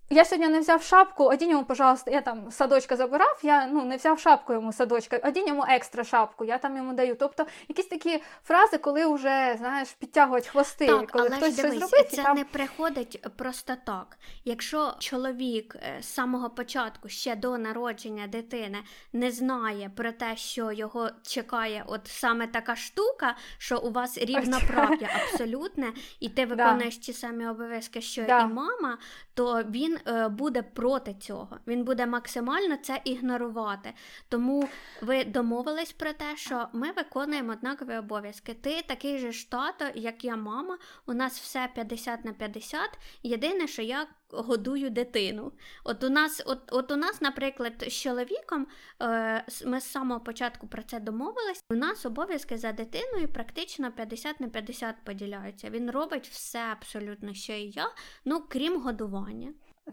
[0.09, 3.95] я сьогодні не взяв шапку, одінь йому, пожалуйста, я там садочка забирав, я ну, не
[3.97, 7.15] взяв шапку йому садочка, одінь йому екстра шапку, я там йому даю.
[7.15, 11.89] Тобто якісь такі фрази, коли вже знаєш, підтягують хвости, так, коли але хтось дивись, щось
[11.89, 12.09] зробить.
[12.11, 12.37] Це там...
[12.37, 14.17] не приходить просто так.
[14.45, 18.77] Якщо чоловік е, з самого початку, ще до народження дитини,
[19.13, 25.09] не знає про те, що його чекає, от саме така штука, що у вас рівноправ'я
[25.23, 28.99] абсолютне, і ти виконуєш ті самі обов'язки, що і мама, мама,
[29.37, 31.57] то він е, буде проти цього.
[31.67, 33.93] Він буде максимально це ігнорувати.
[34.29, 34.69] Тому
[35.01, 38.53] ви домовились про те, що ми виконуємо однакові обов'язки.
[38.53, 40.77] Ти такий же ж тато, як я мама.
[41.05, 42.81] У нас все 50 на 50.
[43.23, 45.51] Єдине, що я годую дитину.
[45.83, 48.67] От у нас, от, от у нас, наприклад, з чоловіком
[49.01, 51.63] е, ми з самого початку про це домовились.
[51.69, 55.69] У нас обов'язки за дитиною практично 50 на 50 поділяються.
[55.69, 57.91] Він робить все абсолютно, що і я,
[58.25, 59.26] ну крім годування.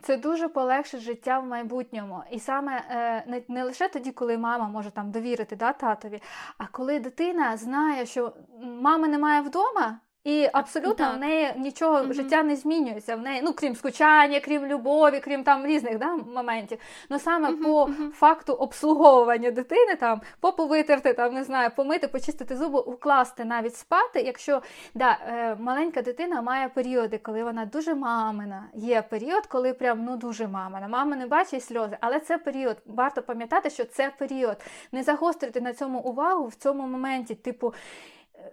[0.03, 2.23] Це дуже полегшить життя в майбутньому.
[2.31, 6.23] І саме е, не не лише тоді, коли мама може там довірити да, татові,
[6.59, 11.17] а коли дитина знає, що мами немає вдома, і абсолютно так.
[11.17, 13.17] в неї нічого mm життя не змінюється.
[13.17, 16.79] В неї, ну крім скучання, крім любові, крім там різних да, моментів.
[17.11, 22.09] Ну саме mm по mm факту обслуговування дитини, там попу витерти, там не знаю, помити,
[22.09, 24.21] почистити зуби, укласти навіть спати.
[24.21, 24.63] Якщо
[24.95, 28.65] да, е, маленька дитина має періоди, коли вона дуже мамина.
[28.75, 30.89] Є період, коли прям ну дуже мамина.
[30.89, 32.77] Мама не бачить сльози, але це період.
[32.87, 34.57] Варто пам'ятати, що це період.
[34.93, 37.75] Не загострити на цьому увагу в цьому моменті, типу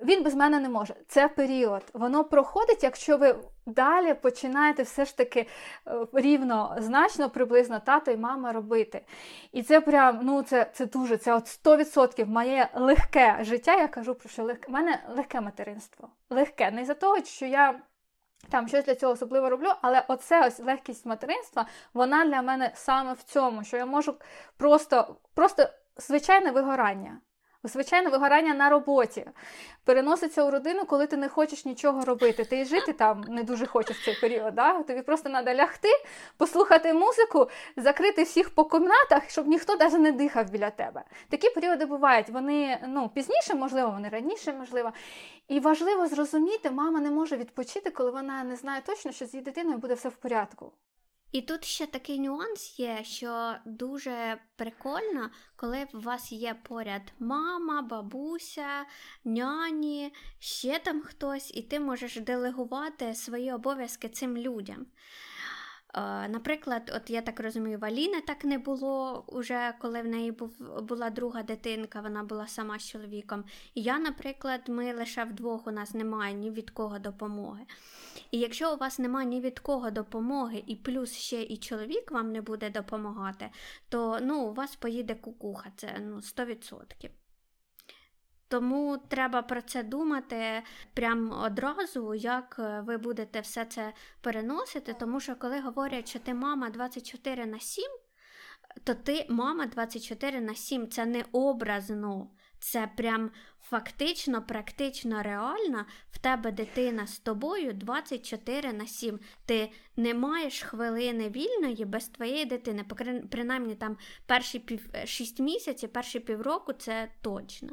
[0.02, 0.96] він без мене не може.
[1.08, 1.84] Це період.
[1.94, 5.48] Воно проходить, якщо ви далі починаєте все ж таки
[5.88, 9.06] е, рівно, значно, приблизно тато і мама робити.
[9.52, 13.76] І це прям, ну це це дуже, це от 100% моє легке життя.
[13.76, 14.68] Я кажу про що легке.
[14.70, 16.10] У мене легке материнство.
[16.30, 16.72] Легке.
[16.72, 17.80] Не за того, що я.
[18.50, 23.14] Там щось для цього особливо роблю, але оце ось легкість материнства, вона для мене саме
[23.14, 24.16] в цьому, що я можу
[24.58, 27.18] просто, просто звичайне вигорання.
[27.64, 29.26] Звичайне вигорання на роботі
[29.84, 32.46] переноситься у родину, коли ти не хочеш нічого робити.
[32.46, 34.56] Ти і жити там не дуже хочеш в цей період.
[34.56, 34.84] Да?
[34.84, 35.90] Тобі просто треба лягти,
[36.38, 41.04] послухати музику, закрити всіх по кімнатах, щоб ніхто навіть не дихав біля тебе.
[41.30, 42.30] Такі періоди бувають.
[42.30, 44.92] Вони ну, пізніше, можливо, вони раніше, можливо.
[45.48, 49.44] І важливо зрозуміти, мама не може відпочити, коли вона не знає точно, що з її
[49.44, 50.72] дитиною буде все в порядку.
[51.32, 57.82] І тут ще такий нюанс є, що дуже прикольно, коли у вас є поряд мама,
[57.82, 58.86] бабуся,
[59.24, 64.86] няні, ще там хтось, і ти можеш делегувати свої обов'язки цим людям.
[66.30, 71.10] Наприклад, от я так розумію, Валіни так не було уже, коли в неї був, була
[71.10, 73.44] друга дитинка, вона була сама з чоловіком.
[73.74, 77.66] І я, наприклад, ми лише вдвох у нас немає ні від кого допомоги.
[78.32, 82.32] І якщо у вас немає ні від кого допомоги, і плюс ще і чоловік вам
[82.32, 83.50] не буде допомагати,
[83.90, 87.10] то ну, у вас поїде кукуха, це ну, 100%.
[88.52, 94.94] Тому треба про це думати прямо одразу, як е, ви будете все це переносити.
[95.00, 97.84] Тому що, коли говорять, що ти мама 24 на 7,
[98.84, 100.90] то ти мама 24 на 7.
[100.90, 103.32] Це не образно, це прям
[103.62, 105.86] фактично, практично реально.
[106.12, 109.20] В тебе дитина з тобою 24 на 7.
[109.46, 112.86] Ти не маєш хвилини вільної без твоєї дитини.
[113.32, 117.70] Принаймні там перші пів 6 місяців, перші півроку це точно.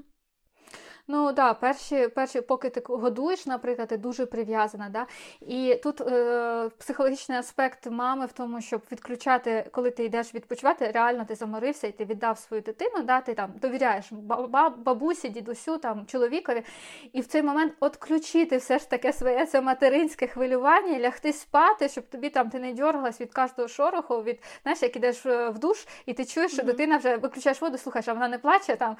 [1.10, 4.88] Ну да, перші, перші, поки ти годуєш, наприклад, ти дуже прив'язана.
[4.88, 5.06] Да?
[5.40, 11.24] І тут е, психологічний аспект мами в тому, щоб відключати, коли ти йдеш відпочивати, реально
[11.24, 13.20] ти заморився і ти віддав свою дитину, да?
[13.20, 14.12] ти там довіряєш
[14.76, 16.62] бабусі, дідусю, там, чоловікові.
[17.12, 22.08] І в цей момент відключити все ж таке своє це материнське хвилювання, лягти спати, щоб
[22.08, 25.86] тобі там ти не дергалась від кожного шороху, від знаєш, як ідеш е, в душ,
[26.06, 26.66] і ти чуєш, що mm-hmm.
[26.66, 28.96] дитина вже виключаєш воду, слухаєш, а вона не плаче там.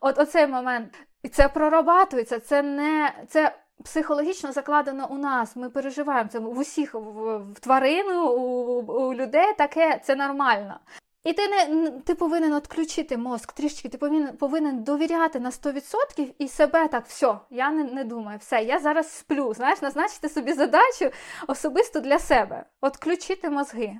[0.00, 0.98] От оцей момент.
[1.22, 5.56] І це прорабатується, це не це психологічно закладено у нас.
[5.56, 10.80] Ми переживаємо це в усіх в, в тварину, у, у людей таке це нормально.
[11.24, 16.48] І ти не ти повинен відключити мозк трішки, ти повинен повинен довіряти на 100% і
[16.48, 19.54] себе так, все, я не не думаю, все, я зараз сплю.
[19.54, 21.10] Знаєш, назначити собі задачу
[21.46, 22.64] особисто для себе.
[22.80, 23.98] Отключити мозги.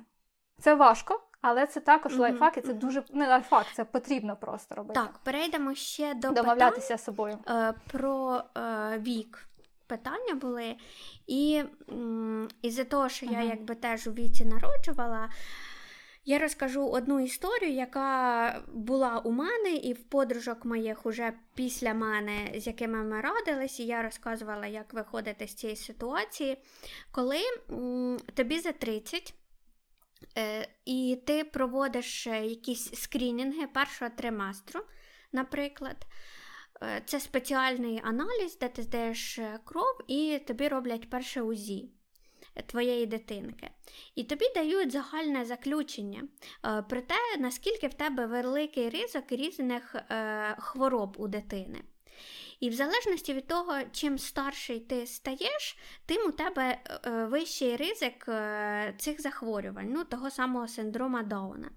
[0.61, 2.19] Це важко, але це також mm-hmm.
[2.19, 4.99] лайфхак, і це дуже не лайфхак, це потрібно просто робити.
[4.99, 9.45] Так, перейдемо ще до домовлятися питань, з собою е, про е, вік.
[9.87, 10.75] Питання були,
[11.27, 11.63] і
[12.61, 13.33] із-за того, що mm-hmm.
[13.33, 15.29] я якби теж у віці народжувала.
[16.25, 22.51] Я розкажу одну історію, яка була у мене, і в подружок моїх уже після мене,
[22.55, 26.57] з якими ми радились, і я розказувала, як виходити з цієї ситуації,
[27.11, 27.37] коли
[27.71, 29.42] м, тобі за 30, Е,
[30.85, 34.81] і ти проводиш е, якісь скрінінги першого триместру,
[35.31, 36.05] наприклад.
[36.83, 41.89] Е, це спеціальний аналіз, де ти здаєш кров, і тобі роблять перше УЗІ
[42.65, 43.69] твоєї дитинки.
[44.15, 46.23] І тобі дають загальне заключення
[46.61, 49.95] про те, наскільки в тебе великий ризик різних
[50.57, 51.83] хвороб у дитини.
[52.63, 58.25] І в залежності від того, чим старший ти стаєш, тим у тебе е, вищий ризик
[58.27, 61.71] е, цих захворювань, ну, того самого синдрома Дауна.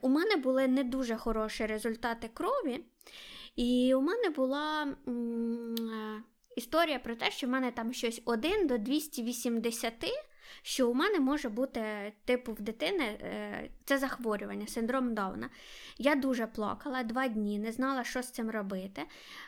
[0.00, 2.84] У мене були не дуже хороші результати крові,
[3.56, 5.12] і у мене була е,
[6.56, 9.94] історія про те, що в мене там щось 1 до 280
[10.68, 15.50] що у мене може бути, типу, в дитини е, це захворювання, синдром Дауна.
[15.98, 19.02] Я дуже плакала два дні, не знала, що з цим робити.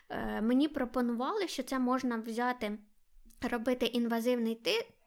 [0.09, 2.79] Е, мені пропонували, що це можна взяти,
[3.51, 4.55] робити інвазивний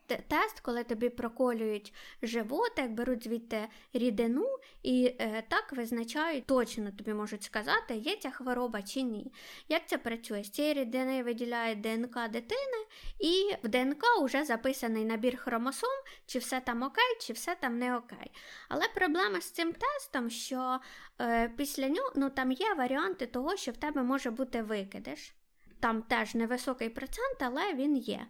[0.07, 4.45] тест, коли тобі проколюють животик, беруть звідти рідину
[4.83, 9.33] і е, так визначають, точно тобі можуть сказати, є ця хвороба чи ні.
[9.69, 10.43] Як це працює?
[10.43, 12.85] З цієї рідини виділяють ДНК дитини,
[13.19, 15.89] і в ДНК вже записаний набір хромосом,
[16.25, 18.31] чи все там окей, чи все там не окей.
[18.69, 20.79] Але проблема з цим тестом, що
[21.21, 25.35] е, після нього ну, там є варіанти того, що в тебе може бути викидиш.
[25.79, 28.27] Там теж невисокий процент, але він є.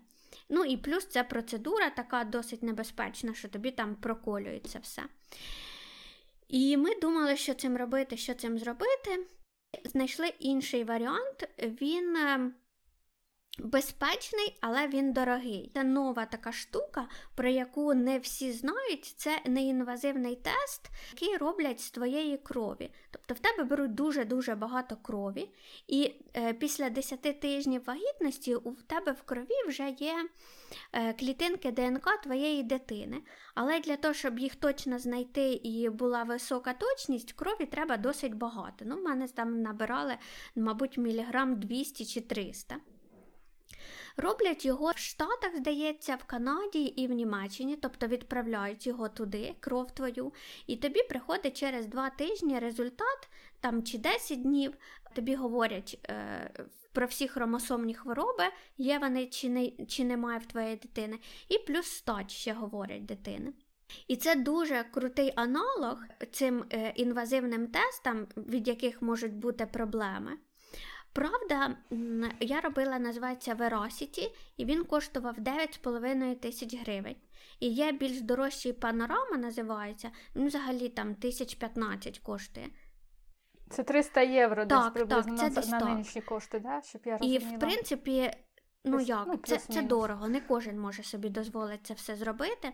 [0.49, 5.03] Ну і плюс ця процедура така досить небезпечна, що тобі там проколюється все.
[6.47, 9.27] І ми думали, що цим робити, що цим зробити.
[9.85, 11.49] Знайшли інший варіант.
[11.59, 12.51] Він е,
[13.59, 15.71] Безпечний, але він дорогий.
[15.73, 19.05] Це нова така штука, про яку не всі знають.
[19.17, 22.91] Це неінвазивний тест, який роблять з твоєї крові.
[23.11, 25.49] Тобто в тебе беруть дуже-дуже багато крові,
[25.87, 30.29] і е, після 10 тижнів вагітності у тебе в крові вже є
[30.93, 33.21] е, клітинки ДНК твоєї дитини.
[33.55, 38.85] Але для того, щоб їх точно знайти і була висока точність, крові треба досить багато.
[38.87, 40.17] Ну, в мене там набирали,
[40.55, 42.75] мабуть, міліграм 200 чи 300.
[44.17, 49.91] Роблять його в Штатах, здається, в Канаді і в Німеччині, тобто відправляють його туди, кров
[49.91, 50.33] твою,
[50.67, 53.29] і тобі приходить через два тижні результат,
[53.59, 54.73] там чи 10 днів,
[55.13, 56.51] тобі говорять е,
[56.93, 58.43] про всі хромосомні хвороби,
[58.77, 61.19] є вони чи, не, чи немає в твоєї дитини,
[61.49, 63.53] і плюс стать ще говорять дитини.
[64.07, 65.97] І це дуже крутий аналог
[66.31, 70.31] цим е, інвазивним тестам, від яких можуть бути проблеми.
[71.13, 71.77] Правда,
[72.39, 77.15] я робила, називається Veracity, і він коштував 9,5 тисяч гривень.
[77.59, 82.67] І є більш дорожчий панорама, називається, він взагалі там 1015 коштує.
[83.69, 86.81] Це 300 євро так, десь приблизно так, це на, на нинішні кошти, да?
[86.81, 87.51] щоб я розуміла.
[87.51, 88.31] І в принципі
[88.85, 92.71] Ну як, ну, це це дорого, не кожен може собі дозволити це все зробити.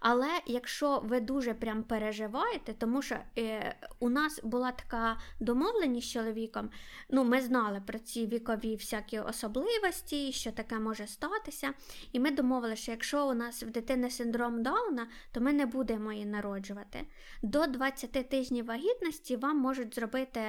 [0.00, 6.12] Але якщо ви дуже прям переживаєте, тому що е, у нас була така домовленість з
[6.12, 6.70] чоловіком,
[7.10, 11.72] ну ми знали про ці вікові всякі особливості, що таке може статися.
[12.12, 16.12] І ми домовилися, що якщо у нас в дитини синдром Дауна, то ми не будемо
[16.12, 17.06] її народжувати.
[17.42, 20.40] До 20 тижнів вагітності вам можуть зробити.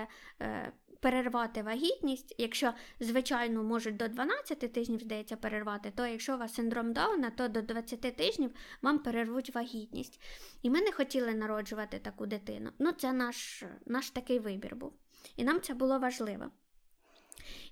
[0.42, 0.72] Е,
[1.02, 6.94] перервати вагітність, якщо, звичайно, можуть до 12 тижнів, здається, перервати, то якщо у вас синдром
[6.94, 10.22] Дауна, то до 20 тижнів вам перервуть вагітність.
[10.62, 12.72] І ми не хотіли народжувати таку дитину.
[12.80, 14.94] Ну, це наш, наш такий вибір був.
[15.36, 16.46] І нам це було важливо.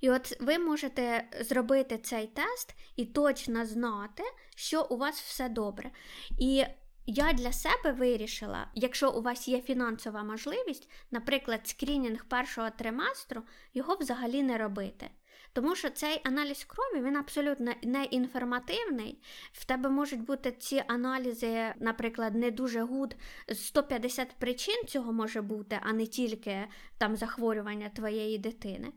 [0.01, 4.23] І от ви можете зробити цей тест і точно знати,
[4.55, 5.91] що у вас все добре.
[6.39, 6.63] І
[7.10, 13.41] я для себе вирішила, якщо у вас є фінансова можливість, наприклад, скрінінг першого триместру,
[13.74, 15.10] його взагалі не робити.
[15.53, 19.22] Тому що цей аналіз крові він абсолютно не інформативний.
[19.51, 23.16] В тебе можуть бути ці аналізи, наприклад, не дуже good.
[23.53, 28.91] 150 причин цього може бути, а не тільки там захворювання твоєї дитини.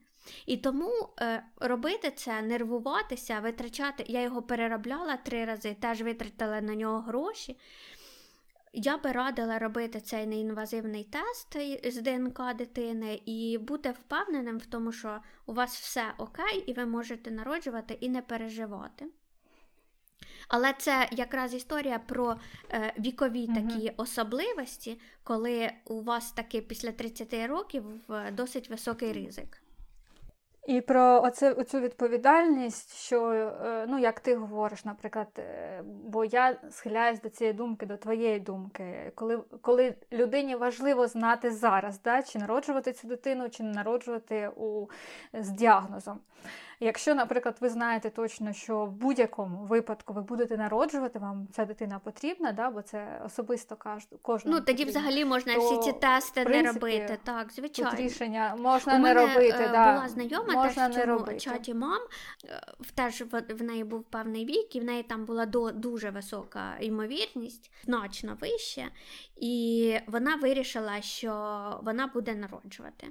[0.46, 4.04] І тому е, робити це, нервуватися, витрачати.
[4.06, 7.56] Я його переробляла три рази, теж витратила на нього гроші.
[8.74, 11.56] Я би радила робити цей неінвазивний тест
[11.92, 16.86] з ДНК дитини і бути впевненим в тому, що у вас все окей, і ви
[16.86, 19.06] можете народжувати і не переживати.
[20.48, 22.36] Але це якраз історія про
[22.70, 27.84] е, вікові такі особливості, коли у вас таки після 30 років
[28.32, 29.61] досить високий ризик.
[30.66, 36.56] І про оце, оцю відповідальність, що, е, ну, як ти говориш, наприклад, е, бо я
[36.70, 42.38] схиляюсь до цієї думки, до твоєї думки, коли коли людині важливо знати зараз, да, чи
[42.38, 44.86] народжувати цю дитину, чи не народжувати у,
[45.32, 46.20] з діагнозом.
[46.84, 51.98] Якщо, наприклад, ви знаєте точно, що в будь-якому випадку ви будете народжувати, вам ця дитина
[51.98, 53.76] потрібна, да, бо це особисто
[54.22, 54.56] кожному.
[54.56, 57.18] Ну тоді взагалі можна то, всі ці тести принципі, не робити.
[57.24, 57.90] Так, звичайно.
[57.90, 59.58] Тут рішення можна У не мене робити.
[59.60, 59.94] Е, да.
[59.94, 61.40] була знайома можна теж в цьому робити.
[61.40, 62.00] чаті мам,
[62.44, 62.62] е,
[62.94, 67.72] теж в неї був певний вік, і в неї там була до, дуже висока ймовірність,
[67.84, 68.88] значно вища,
[69.36, 71.30] і вона вирішила, що
[71.82, 73.08] вона буде народжувати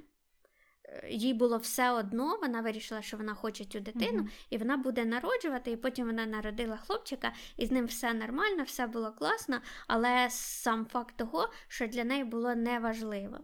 [1.08, 4.46] їй було все одно, вона вирішила, що вона хоче цю дитину, mm-hmm.
[4.50, 5.70] і вона буде народжувати.
[5.70, 10.86] І потім вона народила хлопчика, і з ним все нормально, все було класно, але сам
[10.86, 13.38] факт того, що для неї було неважливо.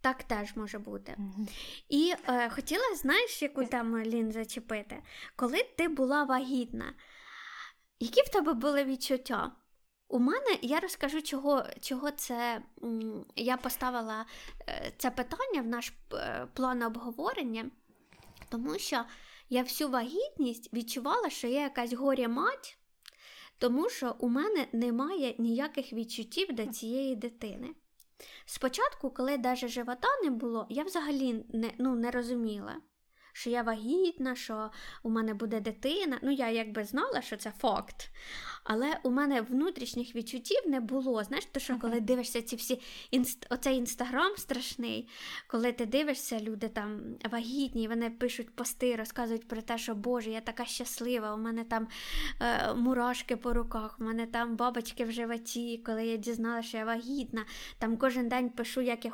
[0.00, 1.12] Так теж може бути.
[1.18, 1.48] Mm-hmm.
[1.88, 5.02] І е, хотіла, знаєш, яку там Лін зачепити,
[5.36, 6.94] коли ти була вагітна,
[8.00, 9.52] які в тебе були відчуття?
[10.08, 12.62] У мене я розкажу, чого чого це
[13.36, 14.26] я поставила
[14.68, 17.70] е, це питання в наш е, план обговорення,
[18.48, 19.04] тому що
[19.50, 22.78] я всю вагітність відчувала, що я якась горя мать,
[23.58, 27.74] тому що у мене немає ніяких відчуттів до цієї дитини.
[28.44, 32.76] Спочатку, коли навіть живота не було, я взагалі не, ну, не розуміла
[33.38, 34.70] що я вагітна, що
[35.02, 36.18] у мене буде дитина.
[36.22, 38.10] Ну, я якби знала, що це факт.
[38.64, 41.24] Але у мене внутрішніх відчуттів не було.
[41.24, 42.80] Знаєш, то що коли дивишся ці всі
[43.10, 43.46] інст...
[43.50, 45.08] оцей інстаграм страшний,
[45.46, 50.40] коли ти дивишся, люди там вагітні, вони пишуть пости, розказують про те, що Боже, я
[50.40, 51.88] така щаслива, у мене там
[52.40, 56.84] е, мурашки по руках, у мене там бабочки в животі, коли я дізналася, що я
[56.84, 57.44] вагітна.
[57.78, 59.12] Там кожен день пишу, як я,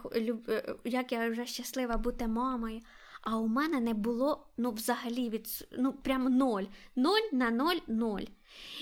[0.48, 2.80] е, як я вже щаслива бути мамою.
[3.24, 6.64] А у мене не було ну, взагалі від ну, прямо ноль.
[6.96, 8.24] Ноль на ноль ноль.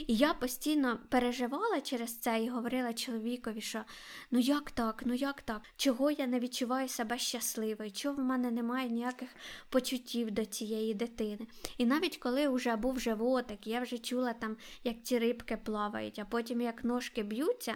[0.07, 3.85] І я постійно переживала через це і говорила чоловікові, що
[4.31, 5.63] ну як так, ну як так?
[5.77, 9.29] Чого я не відчуваю себе щасливою, чого в мене немає ніяких
[9.69, 11.47] почуттів до цієї дитини.
[11.79, 16.25] І навіть коли вже був животик, я вже чула там, як ці рибки плавають, а
[16.25, 17.75] потім як ножки б'ються,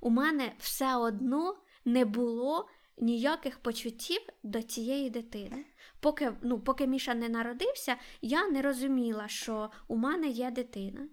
[0.00, 5.64] у мене все одно не було ніяких почуттів до цієї дитини.
[6.00, 11.08] Поки ну, поки Міша не народився, я не розуміла, що у мене є дитина.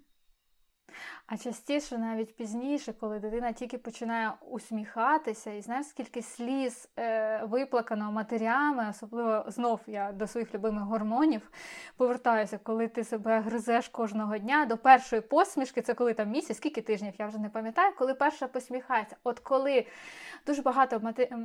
[1.26, 8.12] А частіше, навіть пізніше, коли дитина тільки починає усміхатися, і знаєш, скільки сліз е, виплакано
[8.12, 11.50] матерями, особливо знов я до своїх любимих гормонів
[11.96, 16.80] повертаюся, коли ти себе гризеш кожного дня до першої посмішки, це коли там місяць, скільки
[16.80, 19.16] тижнів, я вже не пам'ятаю, коли перша посміхається.
[19.24, 19.86] От коли
[20.46, 21.36] дуже багато мати...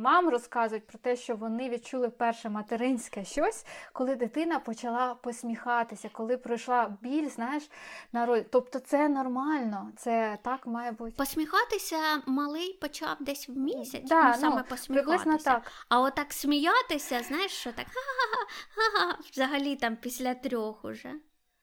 [0.00, 6.36] мам розказують про те, що вони відчули перше материнське щось, коли дитина почала посміхатися, коли
[6.36, 7.70] пройшла біль, знаєш,
[8.12, 11.14] на Тобто це нормально, це так має бути.
[11.16, 11.96] Посміхатися
[12.26, 15.50] малий почав десь в місяць, да, ну, саме ну, посміхатися.
[15.50, 15.72] так.
[15.88, 21.12] А отак сміятися, знаєш, що так ха-ха-ха, взагалі там після трьох уже.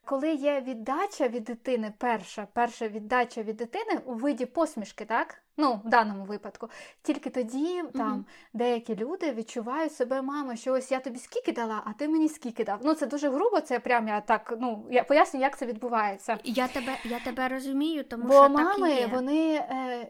[0.05, 5.42] Коли є віддача від дитини, перша перша віддача від дитини у виді посмішки, так?
[5.58, 6.70] Ну, в даному випадку,
[7.01, 11.93] тільки тоді там деякі люди відчувають себе, мама, що ось я тобі скільки дала, а
[11.93, 12.80] ти мені скільки дав.
[12.84, 14.54] Ну це дуже грубо, це прям я так.
[14.60, 16.38] Ну я поясню, як це відбувається.
[16.43, 19.08] Я тебе я тебе розумію, тому Бо що мами так і є.
[19.08, 20.08] вони е,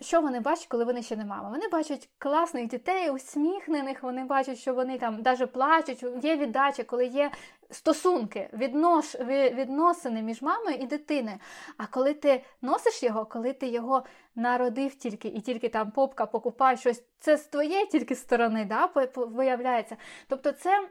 [0.00, 1.48] що вони бачать, коли вони ще не мама?
[1.48, 4.02] Вони бачать класних дітей, усміхнених.
[4.02, 6.04] Вони бачать, що вони там навіть плачуть.
[6.22, 7.30] Є віддача, коли є
[7.70, 9.14] стосунки, віднош,
[9.54, 11.36] відносини між мамою і дитиною.
[11.76, 14.04] А коли ти носиш його, коли ти його
[14.34, 19.96] народив тільки і тільки там попка покупає щось, це з твоєї тільки сторони, да, виявляється.
[20.28, 20.88] Тобто це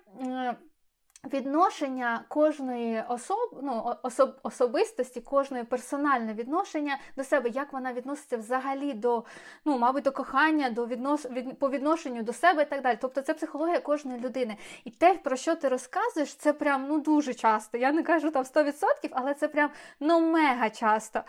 [1.33, 8.93] відношення кожної особ, ну, особ, особистості, кожної персональне відношення до себе, як вона відноситься взагалі
[8.93, 9.23] до,
[9.65, 12.97] ну, мабуть, до кохання, до віднос, від, по відношенню до себе і так далі.
[13.01, 14.57] Тобто це психологія кожної людини.
[14.83, 17.77] І те, про що ти розказуєш, це прям ну, дуже часто.
[17.77, 18.73] Я не кажу там 100%,
[19.11, 19.69] але це прям
[19.99, 21.21] ну, мега часто.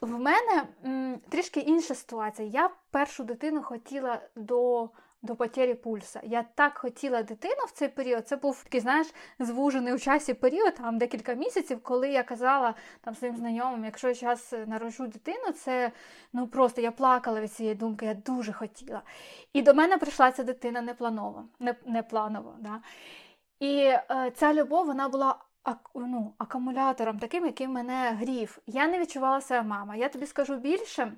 [0.00, 2.48] В мене м, трішки інша ситуація.
[2.48, 4.88] Я першу дитину хотіла до
[5.22, 6.20] до потері пульса.
[6.24, 8.28] Я так хотіла дитину в цей період.
[8.28, 9.06] Це був такий, знаєш,
[9.38, 14.14] звужений у часі період, там декілька місяців, коли я казала там своїм знайомим, якщо я
[14.14, 15.92] зараз народжу дитину, це
[16.32, 19.02] ну просто я плакала від цієї думки, я дуже хотіла.
[19.52, 22.04] І до мене прийшла ця дитина непланово, не, не.
[22.60, 22.80] Да?
[23.60, 25.36] І е, ця любов вона була.
[25.94, 28.58] ну, Акумулятором таким, який мене грів.
[28.66, 29.96] Я не відчувала себе мама.
[29.96, 31.12] Я тобі скажу більше,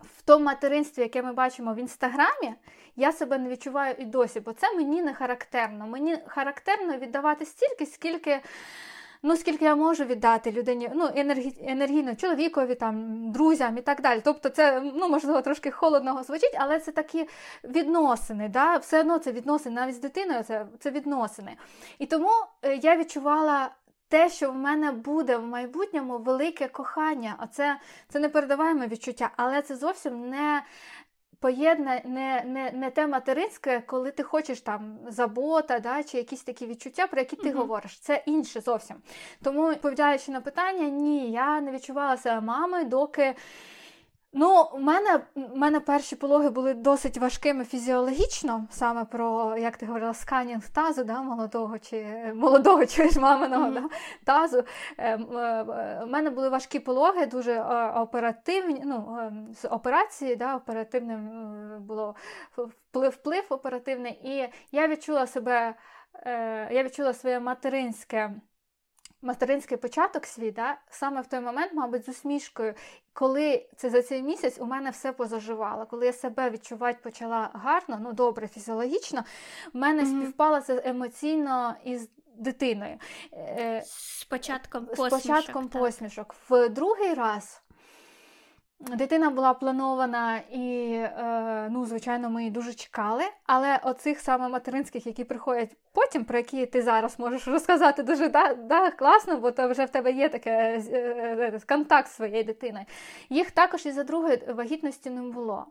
[0.00, 2.54] в тому материнстві, яке ми бачимо в інстаграмі,
[2.96, 5.86] я себе не відчуваю і досі, бо це мені не характерно.
[5.86, 8.40] Мені характерно віддавати стільки, скільки.
[9.26, 14.20] Ну, скільки я можу віддати людині, ну, енергі, енергійно, чоловікові, там, друзям і так далі.
[14.24, 17.28] Тобто, це, ну, можливо, трошки холодного звучить, але це такі
[17.64, 18.48] відносини.
[18.48, 18.76] да?
[18.76, 21.56] Все одно це відносини, навіть з дитиною це це відносини.
[21.98, 22.30] І тому
[22.62, 23.70] е, я відчувала
[24.14, 27.36] те, що в мене буде в майбутньому велике кохання.
[27.42, 27.76] Оце
[28.08, 30.62] це непередаваємо відчуття, але це зовсім не
[31.40, 36.66] поєдна, не не, не те материнське, коли ти хочеш там забота, да, чи якісь такі
[36.66, 37.98] відчуття, про які ти mm говориш.
[37.98, 38.96] Це інше зовсім.
[39.42, 43.34] Тому, відповідаючи на питання, ні, я не відчувала себе мамою, доки.
[44.36, 49.86] Ну, у мене у мене перші пологи були досить важкими фізіологічно, саме про, як ти
[49.86, 53.74] говорила, сканінг тазу, да, молодого чи молодого чи ж маминого mm-hmm.
[53.74, 53.88] да,
[54.24, 54.64] тазу.
[54.98, 58.82] Е, е, у мене були важкі пологи, дуже е, оперативні.
[58.84, 61.30] ну, з операції, да, оперативним
[61.80, 62.14] було
[62.56, 64.12] вплив вплив оперативний.
[64.12, 65.74] І я відчула себе,
[66.70, 68.30] я відчула своє материнське
[69.24, 72.74] материнський початок свій, да, саме в той момент, мабуть, з усмішкою,
[73.12, 77.98] коли це за цей місяць у мене все позаживало, коли я себе відчувати почала гарно,
[78.02, 79.24] ну добре, фізіологічно,
[79.72, 80.22] в мене mm-hmm.
[80.22, 82.98] співпало це емоційно із дитиною.
[83.32, 85.20] Е, з початком посмішок.
[85.20, 86.34] З початком посмішок.
[86.48, 87.63] В другий раз.
[88.92, 93.22] Дитина була планована і, е, ну, звичайно, ми її дуже чекали.
[93.46, 98.54] Але оцих саме материнських, які приходять потім, про які ти зараз можеш розказати дуже да,
[98.54, 100.96] да, класно, бо то вже в тебе є таке е,
[101.54, 102.84] е, контакт з своєю дитиною.
[103.30, 105.66] Їх також і за другої вагітності не було.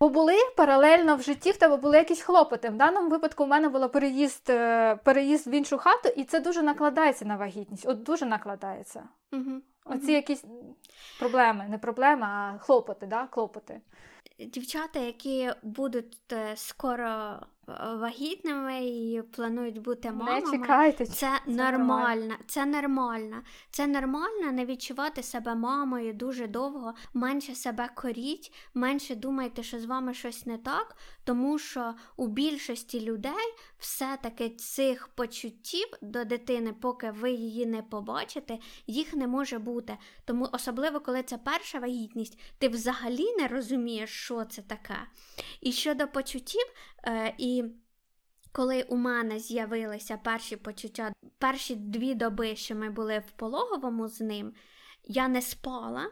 [0.00, 2.68] Бо були паралельно в житті в тебе були якісь хлопоти.
[2.68, 4.46] В даному випадку в мене було переїзд
[5.04, 7.88] переїзд в іншу хату, і це дуже накладається на вагітність.
[7.88, 9.02] От дуже накладається.
[9.32, 9.60] Угу.
[9.84, 10.44] Оці якісь
[11.18, 13.26] проблеми, не проблеми, а хлопоти, да?
[13.26, 13.80] клопоти.
[14.38, 17.40] Дівчата, які будуть е, скоро
[18.00, 20.40] вагітними і планують бути мамами.
[20.40, 21.06] Не чекайте.
[21.06, 22.34] Це, це нормально.
[22.46, 23.36] Це нормально.
[23.70, 29.84] Це нормально не відчувати себе мамою дуже довго, менше себе коріть, менше думайте, що з
[29.84, 37.10] вами щось не так, тому що у більшості людей все-таки цих почуттів до дитини, поки
[37.10, 39.96] ви її не побачите, їх не може бути.
[40.24, 44.96] Тому особливо, коли це перша вагітність, ти взагалі не розумієш, що це таке.
[45.60, 46.66] І щодо почуттів,
[47.06, 47.64] е, і
[48.52, 54.20] коли у мене з'явилися перші почуття, перші дві доби, що ми були в пологовому з
[54.20, 54.52] ним,
[55.04, 56.10] я не спала,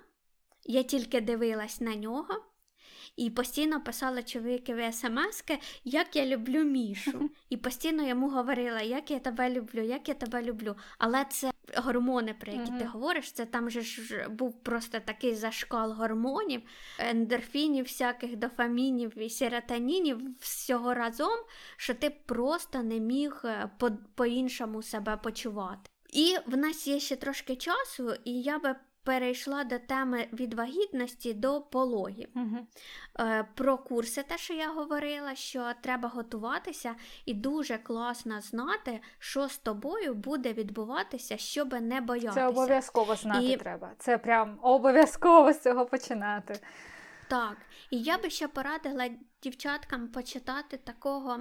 [0.65, 2.45] я тільки дивилась на нього.
[3.17, 7.31] І постійно писала чоловікові смски, як я люблю Мішу.
[7.49, 10.77] І постійно йому говорила, як я тебе люблю, як я тебе люблю.
[10.99, 12.79] Але це гормони, про які mm-hmm.
[12.79, 16.63] ти говориш, це там же ж був просто такий зашкал гормонів,
[16.99, 21.39] ендорфінів, всяких дофамінів і серотонінів всього разом,
[21.77, 23.71] що ти просто не міг е,
[24.15, 25.91] по-іншому себе почувати.
[26.13, 28.75] І в нас є ще трошки часу, і я би
[29.09, 32.29] перейшла до теми від вагітності до пологів.
[32.35, 32.67] Угу.
[33.55, 36.95] Про курси, те, що я говорила, що треба готуватися,
[37.27, 42.35] і дуже класно знати, що з тобою буде відбуватися, щоб не боятися.
[42.35, 43.57] Це обов'язково знати і...
[43.57, 43.93] треба.
[43.99, 46.61] Це прям обов'язково з цього починати.
[47.29, 47.57] Так,
[47.91, 49.09] і я би ще порадила
[49.43, 51.39] дівчаткам почитати такого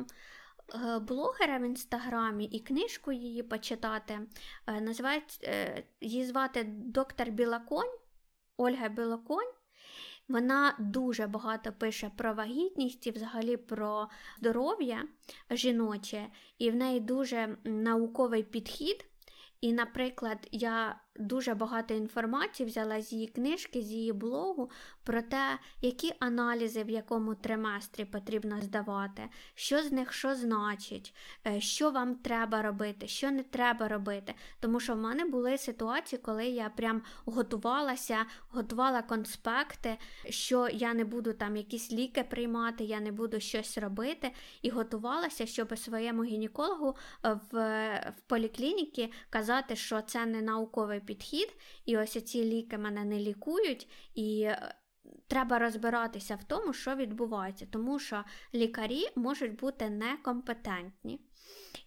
[1.02, 4.20] блогера в інстаграмі і книжку її почитати.
[4.68, 7.98] Е, називають, е, її звати доктор Білаконь,
[8.58, 9.52] Ольга Білоконь.
[10.28, 14.08] Вона дуже багато пише про вагітність і взагалі про
[14.40, 15.04] здоров'я
[15.52, 19.06] жіноче, і в неї дуже науковий підхід.
[19.62, 24.70] І, наприклад, я дуже багато інформації взяла з її книжки, з її блогу
[25.04, 31.14] про те, які аналізи в якому триместрі потрібно здавати, що з них що значить,
[31.48, 34.34] е, що вам треба робити, що не треба робити.
[34.60, 39.98] Тому що в мене були ситуації, коли я прям готувалася, готувала конспекти,
[40.30, 45.46] що я не буду там якісь ліки приймати, я не буду щось робити, і готувалася,
[45.46, 46.96] щоб своєму гінекологу
[47.26, 47.58] е, в,
[48.18, 51.56] в поліклініці казати, що це не науковий підхід,
[51.86, 53.88] і ось ці ліки мене не лікують.
[54.16, 54.76] і е,
[55.28, 61.22] Треба розбиратися в тому, що відбувається, тому що лікарі можуть бути некомпетентні,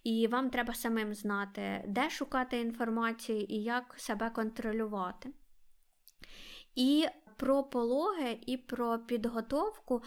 [0.03, 5.29] і вам треба самим знати, де шукати інформацію і як себе контролювати.
[6.75, 7.07] І
[7.37, 10.03] про пологи, і про підготовку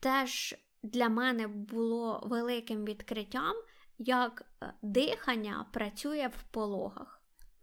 [0.00, 3.54] теж для мене було великим відкриттям,
[3.98, 7.13] як е, дихання працює в пологах.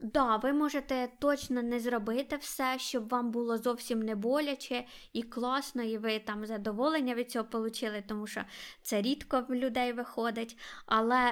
[0.04, 5.84] Да, ви можете точно не зробити все, щоб вам було зовсім не боляче і класно,
[5.84, 8.42] і ви там задоволення від цього отримали, тому що
[8.82, 10.58] це рідко в людей виходить.
[10.86, 11.32] Але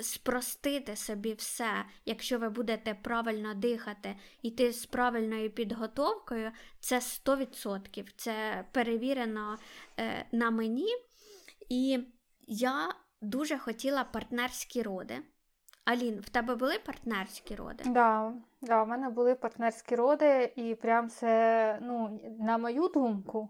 [0.00, 6.50] спростити собі все, якщо ви будете правильно дихати, йти з правильною підготовкою,
[6.80, 8.12] це 100%.
[8.16, 9.58] Це перевірено
[9.98, 10.88] е, на мені.
[11.68, 11.98] І
[12.46, 15.18] я дуже хотіла партнерські роди.
[15.88, 17.84] Алін, в тебе були партнерські роди?
[17.86, 18.32] Да,
[18.62, 23.48] да, в мене були партнерські роди, і прям це, ну, на мою думку,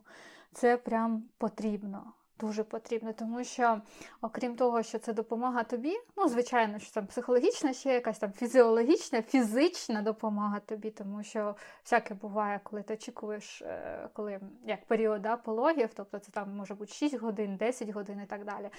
[0.52, 2.12] це прям потрібно.
[2.40, 3.80] Дуже потрібно, тому що,
[4.20, 9.22] окрім того, що це допомога тобі, ну, звичайно, що там психологічна, ще якась там фізіологічна,
[9.22, 15.36] фізична допомога тобі, тому що всяке буває, коли ти очікуєш, е, коли як період да,
[15.36, 18.70] пологів, тобто це там може бути 6 годин, 10 годин і так далі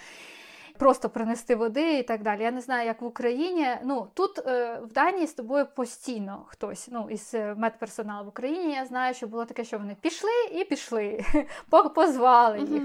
[0.77, 2.43] просто принести води і так далі.
[2.43, 3.67] Я не знаю, як в Україні.
[3.83, 6.89] Ну тут е, в Данії з тобою постійно хтось.
[6.91, 10.63] Ну із е, медперсоналу в Україні я знаю, що було таке, що вони пішли і
[10.63, 11.25] пішли,
[11.95, 12.83] позвали їх.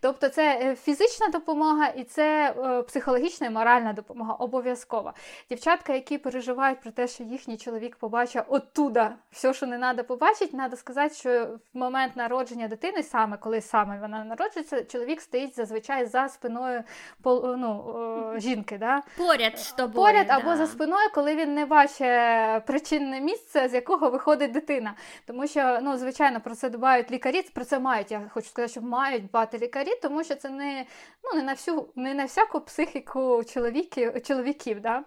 [0.00, 4.34] Тобто, це е, фізична допомога і це е, психологічна і моральна допомога.
[4.34, 5.14] Обов'язкова.
[5.48, 10.56] Дівчатка, які переживають про те, що їхній чоловік побачив оттуда все, що не треба побачити,
[10.56, 16.06] треба сказати, що в момент народження дитини, саме коли саме вона народжується, чоловік стоїть зазвичай
[16.06, 16.82] за спиною
[17.24, 18.78] ну, жінки.
[18.78, 19.02] Да?
[19.16, 20.06] Поряд з тобою.
[20.06, 24.94] Поряд або за спиною, коли він не бачить причинне місце, з якого виходить дитина.
[25.26, 28.10] Тому що, ну, звичайно, про це дбають лікарі, про це мають.
[28.10, 30.86] Я хочу сказати, що мають дбати лікарі, тому що це не
[31.24, 34.22] ну, не на всю, не на всяку психіку чоловіків.
[34.22, 35.04] чоловіків да?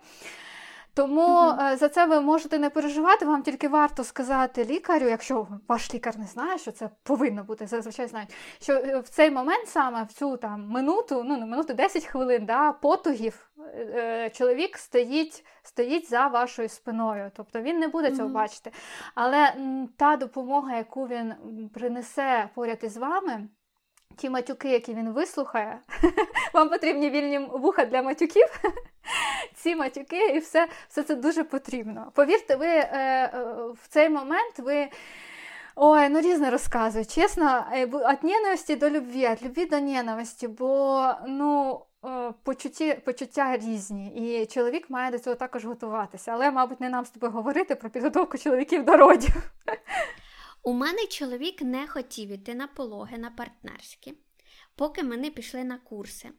[0.94, 5.94] Тому uh за це ви можете не переживати, вам тільки варто сказати лікарю, якщо ваш
[5.94, 10.04] лікар не знає, що це повинно бути, зазвичай знають, що е, в цей момент саме
[10.04, 16.10] в цю там минуту, ну не минуту 10 хвилин, да, потугів е, чоловік стоїть стоїть
[16.10, 17.32] за вашою спиною.
[17.36, 18.72] Тобто він не буде цього uh бачити.
[19.16, 19.54] Але
[19.98, 21.34] та допомога, яку він
[21.74, 23.48] принесе поряд із вами
[24.20, 25.80] ті матюки, які він вислухає,
[26.54, 28.62] вам потрібні вільні вуха для матюків.
[29.56, 32.12] Ці матюки, і все все це дуже потрібно.
[32.16, 33.32] Повірте, ви е, е,
[33.84, 34.88] в цей момент ви.
[35.76, 37.06] Ой, ну різне розказую.
[37.06, 41.82] Чесно, від ненависті до любві, від любві до ненависті, бо ну,
[42.44, 46.32] почуття, почуття різні, і чоловік має до цього також готуватися.
[46.32, 49.52] Але, мабуть, не нам з тобою говорити про підготовку чоловіків до родів.
[50.64, 54.14] У мене чоловік не хотів іти на пологи на партнерські,
[54.76, 56.30] поки ми не пішли на курси.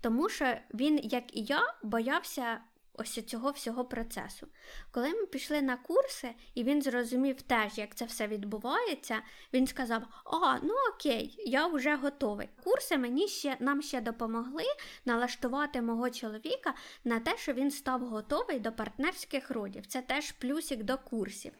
[0.00, 2.60] Тому що він, як і я, боявся
[3.00, 4.46] ось цього всього процесу.
[4.90, 9.22] Коли ми пішли на курси, і він зрозумів теж, як це все відбувається,
[9.52, 12.48] він сказав: А, ну окей, я вже готовий.
[12.64, 14.64] Курси мені ще нам ще допомогли
[15.04, 16.74] налаштувати мого чоловіка
[17.04, 19.86] на те, що він став готовий до партнерських родів.
[19.86, 21.52] Це теж плюсик до курсів.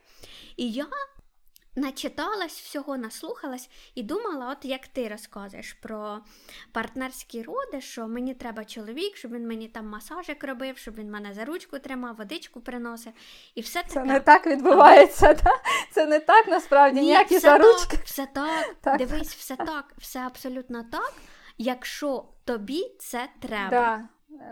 [0.56, 0.86] І я
[1.76, 6.20] Начиталась всього, наслухалась і думала, от як ти розказуєш про
[6.72, 11.34] партнерські роди, що мені треба чоловік, щоб він мені там масажик робив, щоб він мене
[11.34, 13.12] за ручку тримав, водичку приносив.
[13.54, 15.34] І все Це не так відбувається, а...
[15.34, 15.50] да?
[15.92, 17.96] це не так насправді, Ні, ніякі все ручки.
[17.96, 21.12] Так, все так, так, дивись, все так, все абсолютно так,
[21.58, 23.70] якщо тобі це треба.
[23.70, 24.08] Да.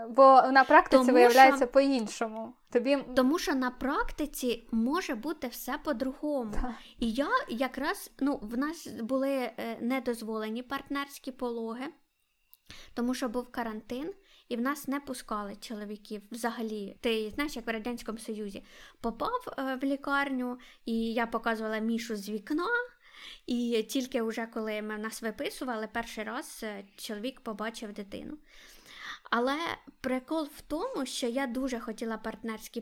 [0.09, 2.55] Бо на практиці тому, виявляється що, по-іншому.
[2.71, 2.99] Тобі...
[3.17, 6.53] Тому що на практиці може бути все по-другому.
[6.53, 6.75] Так.
[6.99, 11.87] І я якраз ну, в нас були е, недозволені партнерські пологи,
[12.95, 14.13] тому що був карантин,
[14.49, 16.97] і в нас не пускали чоловіків взагалі.
[17.01, 18.65] Ти знаєш, як в Радянському Союзі
[19.01, 22.69] попав е, в лікарню, і я показувала мішу з вікна.
[23.47, 28.37] І тільки вже коли ми нас виписували, перший раз е, чоловік побачив дитину.
[29.31, 29.59] Але
[30.01, 32.81] прикол в тому, що я дуже хотіла партнерські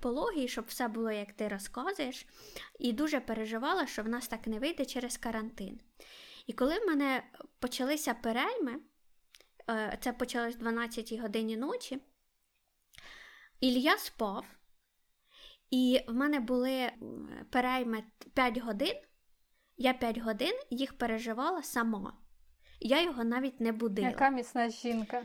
[0.00, 2.26] пологи, щоб все було, як ти розказуєш,
[2.78, 5.80] і дуже переживала, що в нас так не вийде через карантин.
[6.46, 7.22] І коли в мене
[7.58, 8.78] почалися перейми,
[9.70, 12.00] е, це почалось в 12 годині ночі,
[13.60, 14.46] Ілля спав,
[15.70, 16.90] і в мене були
[17.50, 18.04] перейми
[18.34, 18.94] 5 годин,
[19.76, 22.23] я 5 годин їх переживала сама.
[22.86, 24.08] Я його навіть не будила.
[24.08, 25.22] Яка міцна жінка.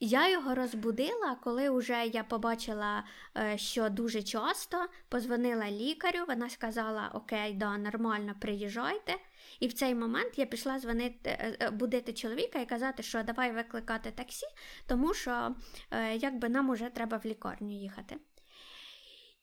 [0.00, 3.04] Я його розбудила, коли вже я побачила,
[3.38, 6.18] е, що дуже часто позвонила лікарю.
[6.28, 9.14] Вона сказала: Окей, да, нормально, приїжджайте.
[9.60, 13.52] І в цей момент я пішла дзвонити, е, е, будити чоловіка і казати, що давай
[13.52, 14.46] викликати таксі,
[14.86, 15.54] тому що
[16.14, 18.16] якби нам уже треба в лікарню їхати.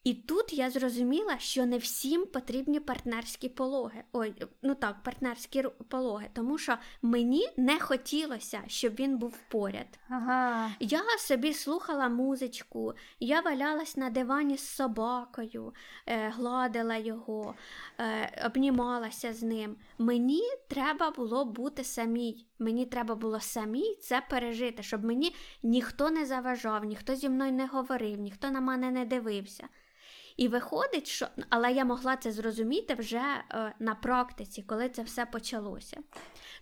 [0.04, 4.04] І тут я зрозуміла, що не всім потрібні партнерські пологи.
[4.14, 10.00] Ой, ну так, партнерські пологи, тому що мені не хотілося, щоб він був поряд.
[10.10, 10.72] Ага.
[10.80, 15.74] Я собі слухала музичку, я валялась на дивані з собакою,
[16.06, 17.56] е, гладила його,
[18.00, 19.76] е, обнімалася з ним.
[19.98, 22.49] Мені треба було бути самій.
[22.60, 27.68] Мені треба було самій це пережити, щоб мені ніхто не заважав, ніхто зі мною не
[27.68, 29.68] говорив, ніхто на мене не дивився.
[30.40, 35.26] І виходить, що але я могла це зрозуміти вже е, на практиці, коли це все
[35.26, 35.98] почалося.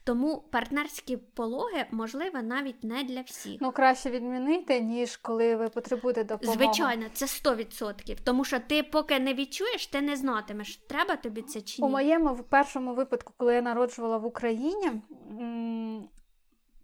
[0.03, 3.61] Тому партнерські пологи можливо навіть не для всіх.
[3.61, 6.57] Ну краще відмінити, ніж коли ви потребуєте допомоги.
[6.57, 8.17] Звичайно, це 100%.
[8.23, 11.87] Тому що ти поки не відчуєш, ти не знатимеш, треба тобі це чи ні.
[11.87, 14.91] У моєму першому випадку, коли я народжувала в Україні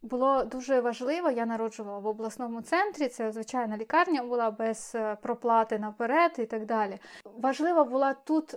[0.04, 5.80] було дуже важливо, я народжувала в обласному центрі, це звичайна лікарня була без е, проплати
[5.80, 7.00] наперед і так далі.
[7.38, 8.56] Важлива була тут.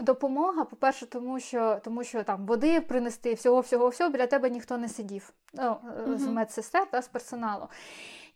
[0.00, 4.78] Допомога, по-перше, тому що тому що там води принести, всього, всього, всього біля тебе ніхто
[4.78, 7.68] не сидів ну, uh з медсестер та з персоналу.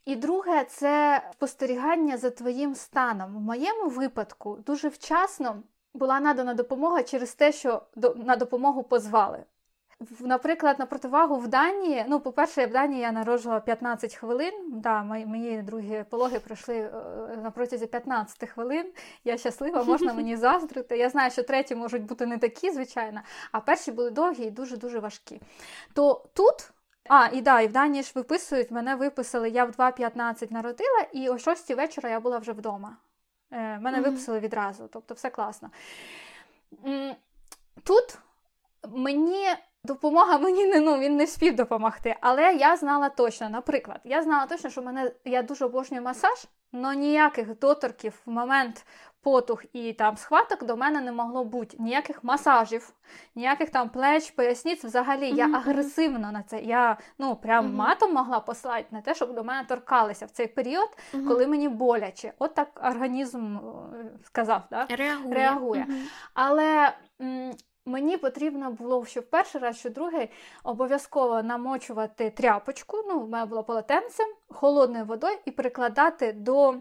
[0.04, 3.36] І друге, це спостерігання за твоїм станом.
[3.36, 5.62] В моєму випадку дуже вчасно
[5.94, 7.82] була надана допомога через те, що
[8.16, 9.44] на допомогу позвали.
[10.20, 14.52] Наприклад, на противагу в Данії, ну, по-перше, в Данії я народжувала 15 хвилин.
[14.68, 16.90] Да, Мої другі пологи пройшли е,
[17.42, 18.92] на протязі 15 хвилин.
[19.24, 20.98] Я щаслива, можна мені заздрити.
[20.98, 23.20] Я знаю, що треті можуть бути не такі, звичайно,
[23.52, 25.40] а перші були довгі і дуже-дуже важкі.
[25.94, 26.70] То тут.
[27.08, 31.28] А, і да, і в Данії ж виписують, мене виписали, я в 2.15 народила, і
[31.28, 32.96] о 6 вечора я була вже вдома.
[33.50, 34.04] Е, Мене mm-hmm.
[34.04, 35.70] виписали відразу, тобто все класно.
[37.84, 38.18] Тут
[38.88, 39.48] мені
[39.84, 44.46] Допомога мені не ну він не спів допомогти, але я знала точно, наприклад, я знала
[44.46, 48.86] точно, що мене я дуже обожнюю масаж, але ніяких доторків в момент
[49.24, 51.76] потух і там схваток до мене не могло бути.
[51.80, 52.92] Ніяких масажів,
[53.34, 54.84] ніяких там плеч, поясниць.
[54.84, 55.36] Взагалі mm-hmm.
[55.36, 56.60] я агресивно на це.
[56.60, 57.74] Я ну прям mm-hmm.
[57.74, 61.28] матом могла послати на те, щоб до мене торкалися в цей період, mm-hmm.
[61.28, 62.32] коли мені боляче.
[62.38, 63.60] От так організм е,
[64.22, 64.86] сказав, да?
[64.90, 65.34] реагує.
[65.34, 65.86] реагує.
[66.34, 66.92] Але.
[67.20, 67.54] М-
[67.86, 70.30] Мені потрібно було, що в перший раз, що другий,
[70.64, 76.74] обов'язково намочувати тряпочку, ну, в мене було полотенцем, холодною водою і прикладати до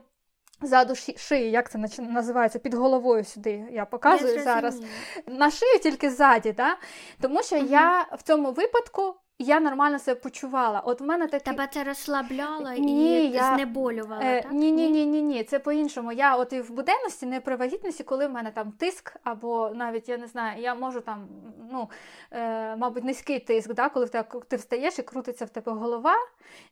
[0.62, 3.68] заду шиї, як це називається, під головою сюди.
[3.72, 4.82] Я показую я зараз.
[5.28, 6.78] На шию тільки ззаді, да?
[7.22, 7.66] тому що угу.
[7.70, 10.79] я в цьому випадку я нормально себе почувала.
[10.79, 11.51] От в мене таке...
[11.51, 13.55] Тебе це розслабляло ні, і я...
[13.55, 14.51] знеболювало, е, так?
[14.51, 15.43] Ні, ні, ні, ні, ні.
[15.43, 16.11] Це по-іншому.
[16.11, 20.09] Я от і в буденності, не при вагітності, коли в мене там тиск, або навіть
[20.09, 21.27] я не знаю, я можу там,
[21.71, 21.89] ну,
[22.31, 26.15] е, мабуть, низький тиск, да, коли в тебе, ти встаєш і крутиться в тебе голова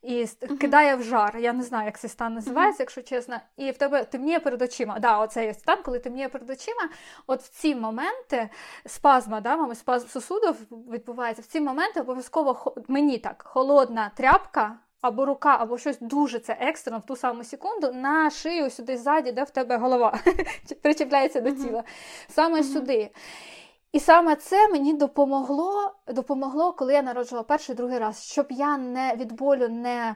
[0.01, 0.57] і uh-huh.
[0.57, 1.37] кидає в жар.
[1.37, 2.85] Я не знаю, як цей стан називається, uh-huh.
[2.85, 3.37] якщо чесно.
[3.57, 4.99] І в тебе темніє перед очима.
[4.99, 6.89] Да, оцей стан, коли темніє перед очима,
[7.27, 8.49] от в ці моменти
[8.85, 12.50] спазма, да, мами, спазм сосудів відбувається, в ці моменти обов'язково
[12.87, 14.79] мені так холодна тряпка.
[15.01, 19.31] Або рука, або щось дуже це екстрено в ту саму секунду на шию сюди ззаді,
[19.31, 20.19] де в тебе голова
[20.81, 21.83] причіпляється до тіла.
[22.27, 23.11] Саме сюди.
[23.91, 29.15] І саме це мені допомогло, допомогло, коли я народжувала перший другий раз, щоб я не
[29.15, 30.15] від болю не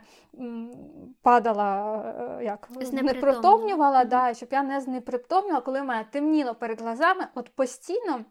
[1.22, 1.98] падала,
[2.40, 7.28] е, як не притомнювала, да, щоб я не знепритомнювала, коли в мене темніло перед глазами,
[7.36, 8.26] от постійно.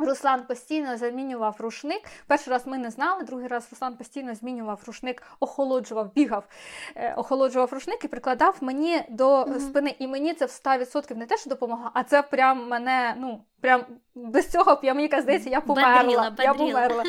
[0.00, 2.02] Руслан постійно замінював рушник.
[2.26, 6.44] Перший раз ми не знали, другий раз Руслан постійно змінював рушник, охолоджував, бігав,
[6.96, 9.60] е, охолоджував рушник і прикладав мені до mm-hmm.
[9.60, 9.96] спини.
[9.98, 13.44] І мені це в 100% не те, що допомагало, а це прям мене, ну.
[13.60, 13.84] Прям
[14.14, 15.96] без цього б я мені здається, я померла.
[15.96, 16.44] Бадріла, бадріла.
[16.44, 17.04] Я померла.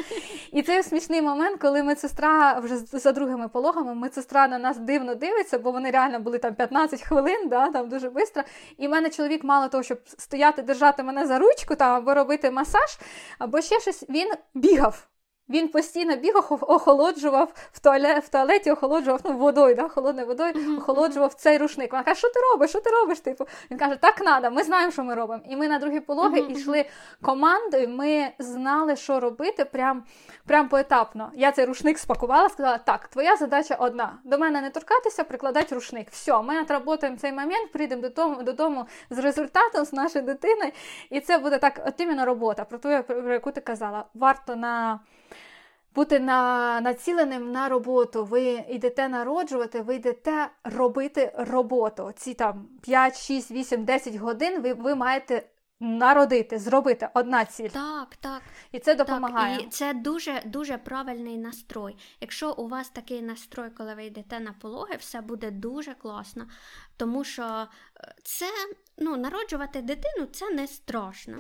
[0.52, 5.60] І це смішний момент, коли медсестра вже за другими пологами, медсестра на нас дивно дивиться,
[5.60, 8.42] бо вони реально були там 15 хвилин, да, там дуже швидко.
[8.78, 12.52] І в мене чоловік, мало того, щоб стояти, держати мене за ручку там, або робити
[12.52, 13.00] масаж,
[13.40, 15.08] або ще щось, він бігав.
[15.52, 21.34] Він постійно бігав, охолоджував в туалет, в туалеті, охолоджував ну, водою, да, холодною водою, охолоджував
[21.34, 21.92] цей рушник.
[21.92, 22.70] Вона каже, що ти робиш?
[22.70, 23.20] Що ти робиш?
[23.20, 25.42] Типу, Він каже, так треба, ми знаємо, що ми робимо.
[25.50, 26.86] І ми на другі пологи йшли
[27.22, 30.04] командою, ми знали, що робити прям,
[30.48, 31.32] прям поетапно.
[31.36, 34.14] Я цей рушник спакувала, сказала, так, твоя задача одна.
[34.24, 36.08] До мене не торкатися, прикладати рушник.
[36.12, 40.72] Все, ми отработаємо цей момент, прийдемо додому, додому з результатом, з нашою дитиною.
[41.10, 44.06] І це буде так, от іменно робота, про ту, про яку ти казала.
[44.14, 45.00] Варто на
[45.96, 48.26] бути на, націленим на роботу.
[48.26, 52.14] Ви йдете народжувати, ви йдете робити роботу.
[52.16, 55.48] Ці там 5, 6, 8, 10 годин ви, ви маєте.
[55.84, 57.70] Народити, зробити одна ціль.
[57.70, 58.42] Так, так.
[58.72, 59.58] І це допомагає.
[59.58, 61.98] Так, І це дуже дуже правильний настрой.
[62.20, 66.48] Якщо у вас такий настрой, коли ви йдете на пологи, все буде дуже класно.
[66.98, 68.46] Тому що е, це
[68.98, 71.38] ну, народжувати дитину це не страшно.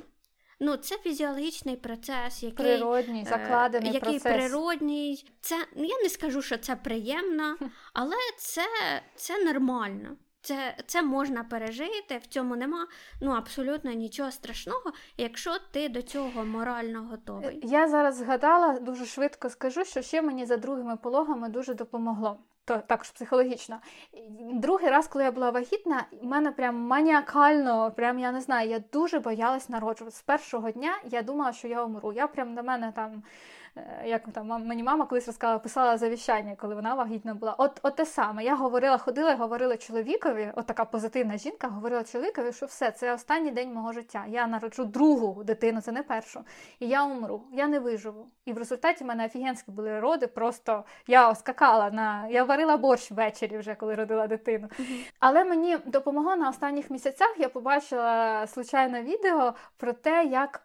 [0.63, 4.33] Ну, це фізіологічний процес, який природній, е, закладений який процес.
[4.33, 5.25] природній.
[5.41, 7.57] Це ну, я не скажу, що це приємно,
[7.93, 8.61] але це,
[9.15, 10.17] це нормально.
[10.41, 12.87] Це це можна пережити, в цьому нема
[13.21, 17.59] ну абсолютно нічого страшного, якщо ти до цього морально готовий.
[17.63, 22.37] Я зараз згадала дуже швидко скажу, що ще мені за другими пологами дуже допомогло
[22.71, 23.77] то також психологічно.
[24.53, 28.81] Другий раз, коли я була вагітна, в мене прям маніакально, прям я не знаю, я
[28.93, 30.17] дуже боялась народжувати.
[30.17, 32.13] З першого дня я думала, що я умру.
[32.13, 33.23] Я прям на мене там
[34.05, 37.55] як там мені мама колись розказала, писала завіщання, коли вона вагітна була.
[37.57, 38.43] От от те саме.
[38.43, 43.13] Я говорила, ходила і говорила чоловікові, от така позитивна жінка, говорила чоловікові, що все, це
[43.13, 44.25] останній день мого життя.
[44.27, 46.41] Я народжу другу дитину, це не першу.
[46.79, 48.27] І я умру, я не виживу.
[48.45, 50.27] І в результаті в мене офігенські були роди.
[50.27, 54.67] Просто я скакала на я варила борщ ввечері, вже коли родила дитину.
[55.19, 57.35] Але мені допомогло на останніх місяцях.
[57.37, 60.61] Я побачила случайне відео про те, як.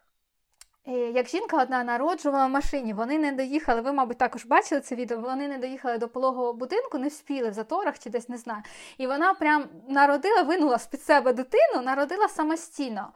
[0.87, 4.95] Е, як жінка одна народжувала в машині, вони не доїхали, ви, мабуть, також бачили це
[4.95, 8.63] відео, вони не доїхали до пологового будинку, не вспіли в заторах чи десь не знаю.
[8.97, 13.07] І вона прям народила, винула з під себе дитину, народила самостійно.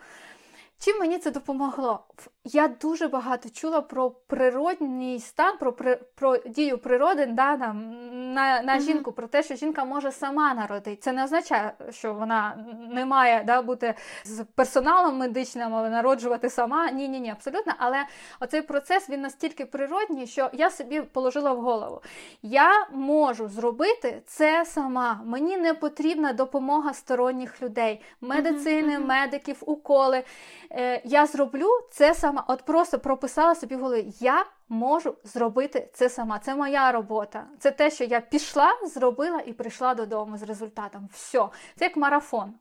[0.79, 2.03] Чим мені це допомогло?
[2.43, 5.73] Я дуже багато чула про природній стан, про
[6.15, 7.91] про дію природи да, там,
[8.33, 8.81] на на uh-huh.
[8.81, 10.95] жінку, про те, що жінка може сама народити.
[10.95, 13.93] Це не означає, що вона не має да, бути
[14.23, 16.91] з персоналом медичним, але народжувати сама.
[16.91, 17.73] Ні, ні, ні, абсолютно.
[17.77, 18.05] Але
[18.39, 22.01] оцей процес він настільки природній, що я собі положила в голову.
[22.41, 25.21] Я можу зробити це сама.
[25.25, 29.05] Мені не потрібна допомога сторонніх людей, медицини, uh-huh.
[29.05, 30.23] медиків, уколи.
[30.71, 36.09] Е, Я зроблю це сама от просто прописала собі в голові, я можу зробити це
[36.09, 36.39] сама.
[36.39, 37.47] Це моя робота.
[37.59, 41.09] Це те, що я пішла, зробила і прийшла додому з результатом.
[41.13, 41.49] Все.
[41.75, 42.53] Це як марафон.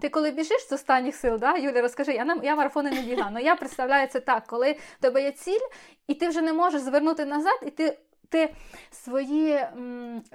[0.00, 3.26] Ти коли біжиш з останніх сил, да, Юля, розкажи, я не, я марафони не бігла.
[3.30, 5.66] але я представляю це так, коли в тебе є ціль,
[6.06, 8.54] і ти вже не можеш звернути назад, і ти ти
[8.90, 9.66] свої,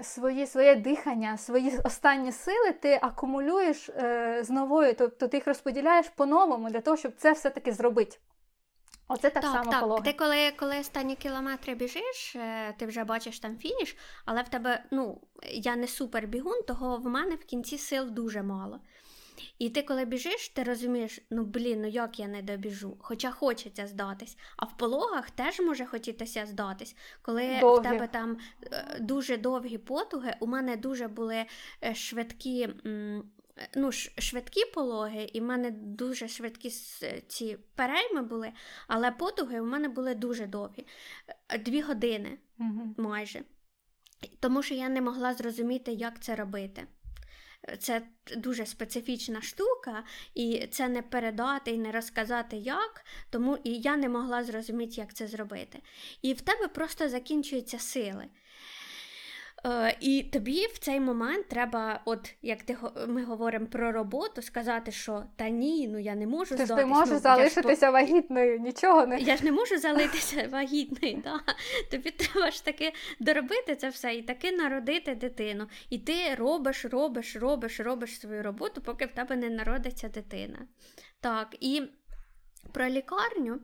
[0.02, 6.10] свої, своє дихання, свої останні сили ти акумулюєш е, з новою, тобто ти їх розподіляєш
[6.10, 8.18] по-новому для того, щоб це все-таки зробити.
[9.10, 9.82] Оце так, так само так.
[9.82, 10.04] пологи.
[10.04, 14.84] Ти коли коли останні кілометри біжиш, е, ти вже бачиш там фініш, але в тебе,
[14.92, 18.80] ну, я не супер бігун, того в мене в кінці сил дуже мало.
[19.60, 23.88] І ти, коли біжиш, ти розумієш, ну блін, ну як я не добіжу, хоча хочеться
[23.88, 24.38] здатись.
[24.58, 26.96] А в пологах теж може хотітися здатись.
[27.22, 27.80] Коли довгі.
[27.80, 31.46] в тебе там е, дуже довгі потуги, у мене дуже були
[31.84, 32.70] е, швидкі.
[33.76, 36.70] Ну, швидкі пологи, і в мене дуже швидкі
[37.28, 38.52] ці перейми були,
[38.88, 40.86] але потуги у мене були дуже довгі
[41.48, 42.96] е, дві години угу.
[42.98, 43.44] майже.
[44.40, 46.88] Тому що я не могла зрозуміти, як це робити.
[47.80, 48.02] Це
[48.38, 50.04] дуже специфічна штука,
[50.36, 55.14] і це не передати і не розказати як, тому і я не могла зрозуміти, як
[55.14, 55.82] це зробити.
[56.22, 58.26] І в тебе просто закінчуються сили.
[59.66, 64.92] Е, І тобі в цей момент треба, от як ти ми говоримо про роботу, сказати,
[64.92, 67.92] що та ні, ну я не можу Ти ж ти можеш ну, залишитися ж...
[67.92, 71.22] вагітною, нічого не я ж не можу залишитися вагітною.
[71.24, 71.40] Да?
[71.92, 75.68] Тобі треба ж таки доробити це все і таки народити дитину.
[75.90, 80.60] І ти робиш, робиш, робиш, робиш свою роботу, поки в тебе не народиться дитина.
[81.22, 81.82] Так, і
[82.72, 83.60] про лікарню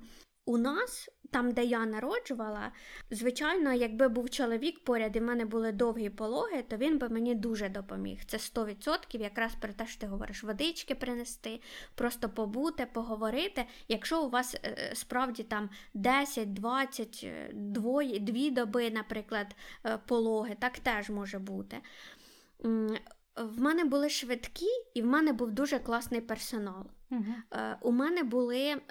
[0.45, 2.71] у нас там, де я народжувала,
[3.11, 7.35] звичайно, якби був чоловік поряд і в мене були довгі пологи, то він би мені
[7.35, 8.25] дуже допоміг.
[8.25, 11.61] Це 100% якраз про те, що ти говориш, водички принести,
[11.95, 13.65] просто побути, поговорити.
[13.87, 20.79] Якщо у вас е, справді там 10, 20, 2, 2 доби, наприклад, е, пологи, так
[20.79, 21.77] теж може бути.
[23.35, 26.85] В мене були швидкі, і в мене був дуже класний персонал.
[27.11, 27.23] Угу.
[27.81, 28.81] У мене були е,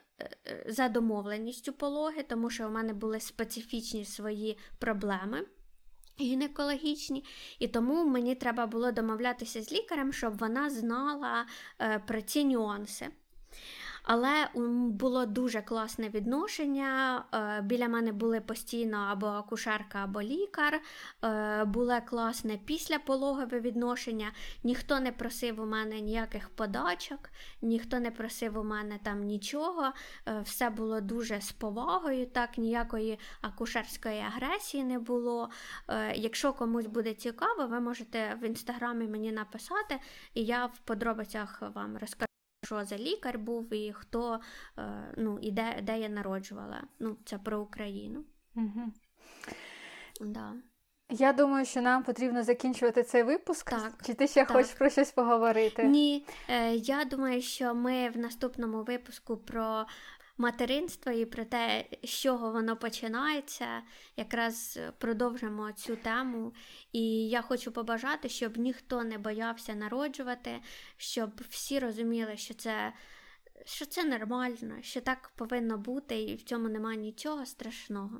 [0.66, 5.46] за домовленістю пологи, тому що у мене були специфічні свої проблеми.
[6.20, 7.24] Гінекологічні,
[7.58, 11.46] і тому мені треба було домовлятися з лікарем, щоб вона знала
[11.80, 13.06] е, про ці нюанси.
[14.04, 14.48] Але
[14.88, 17.24] було дуже класне відношення.
[17.34, 20.80] Е, біля мене були постійно або акушерка, або лікар.
[21.24, 24.32] Е, було класне післяпологове відношення.
[24.64, 27.30] Ніхто не просив у мене ніяких подачок,
[27.62, 29.92] ніхто не просив у мене там нічого.
[30.28, 35.50] Е, все було дуже з повагою, так, ніякої акушерської агресії не було.
[36.14, 39.98] Якщо комусь буде цікаво, ви можете в інстаграмі мені написати,
[40.34, 42.33] і я в подробицях вам розкажу
[42.64, 44.40] що за лікар був і хто
[44.78, 46.82] е, ну, і де, де я народжувала.
[46.98, 48.24] Ну, Це про Україну.
[48.56, 48.92] Угу.
[50.20, 50.52] Да.
[51.10, 53.70] Я думаю, що нам потрібно закінчувати цей випуск.
[53.70, 54.52] Так, Чи ти ще так.
[54.52, 55.84] хочеш про щось поговорити?
[55.84, 59.86] Ні, е, я думаю, що ми в наступному випуску про
[60.36, 63.82] материнство і про те, з чого воно починається,
[64.16, 66.52] якраз продовжимо цю тему.
[66.92, 70.60] І я хочу побажати, щоб ніхто не боявся народжувати,
[70.96, 72.92] щоб всі розуміли, що це.
[73.66, 78.18] Що це нормально, що так повинно бути, і в цьому немає нічого страшного.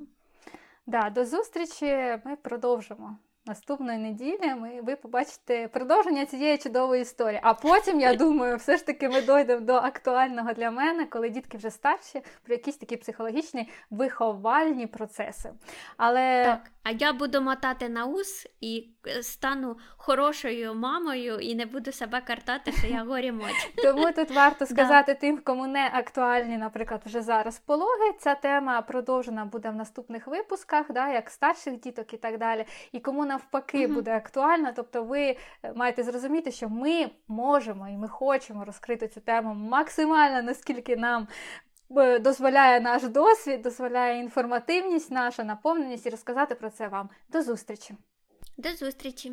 [0.87, 3.19] Да, До зустрічі ми продовжимо.
[3.47, 7.39] Наступної неділі ми, ви побачите продовження цієї чудової історії.
[7.43, 11.57] А потім, я думаю, все ж таки ми дойдемо до актуального для мене, коли дітки
[11.57, 15.53] вже старші, про якісь такі психологічні виховальні процеси.
[15.97, 18.89] Але так, а я буду мотати на ус і
[19.21, 23.33] стану хорошою мамою і не буду себе картати, що я горі.
[23.83, 28.13] Тому тут варто сказати тим, кому не актуальні, наприклад, вже зараз пологи.
[28.19, 32.65] Ця тема продовжена буде в наступних випусках, да, як старших діток і так далі.
[32.91, 35.37] І кому навпаки буде актуальна, тобто ви е,
[35.75, 41.27] маєте зрозуміти, що ми можемо і ми хочемо розкрити цю тему максимально, наскільки нам
[42.19, 47.09] дозволяє наш досвід, дозволяє інформативність, наша наповненість і розказати про це вам.
[47.29, 47.95] До зустрічі!
[48.57, 49.31] До зустрічі!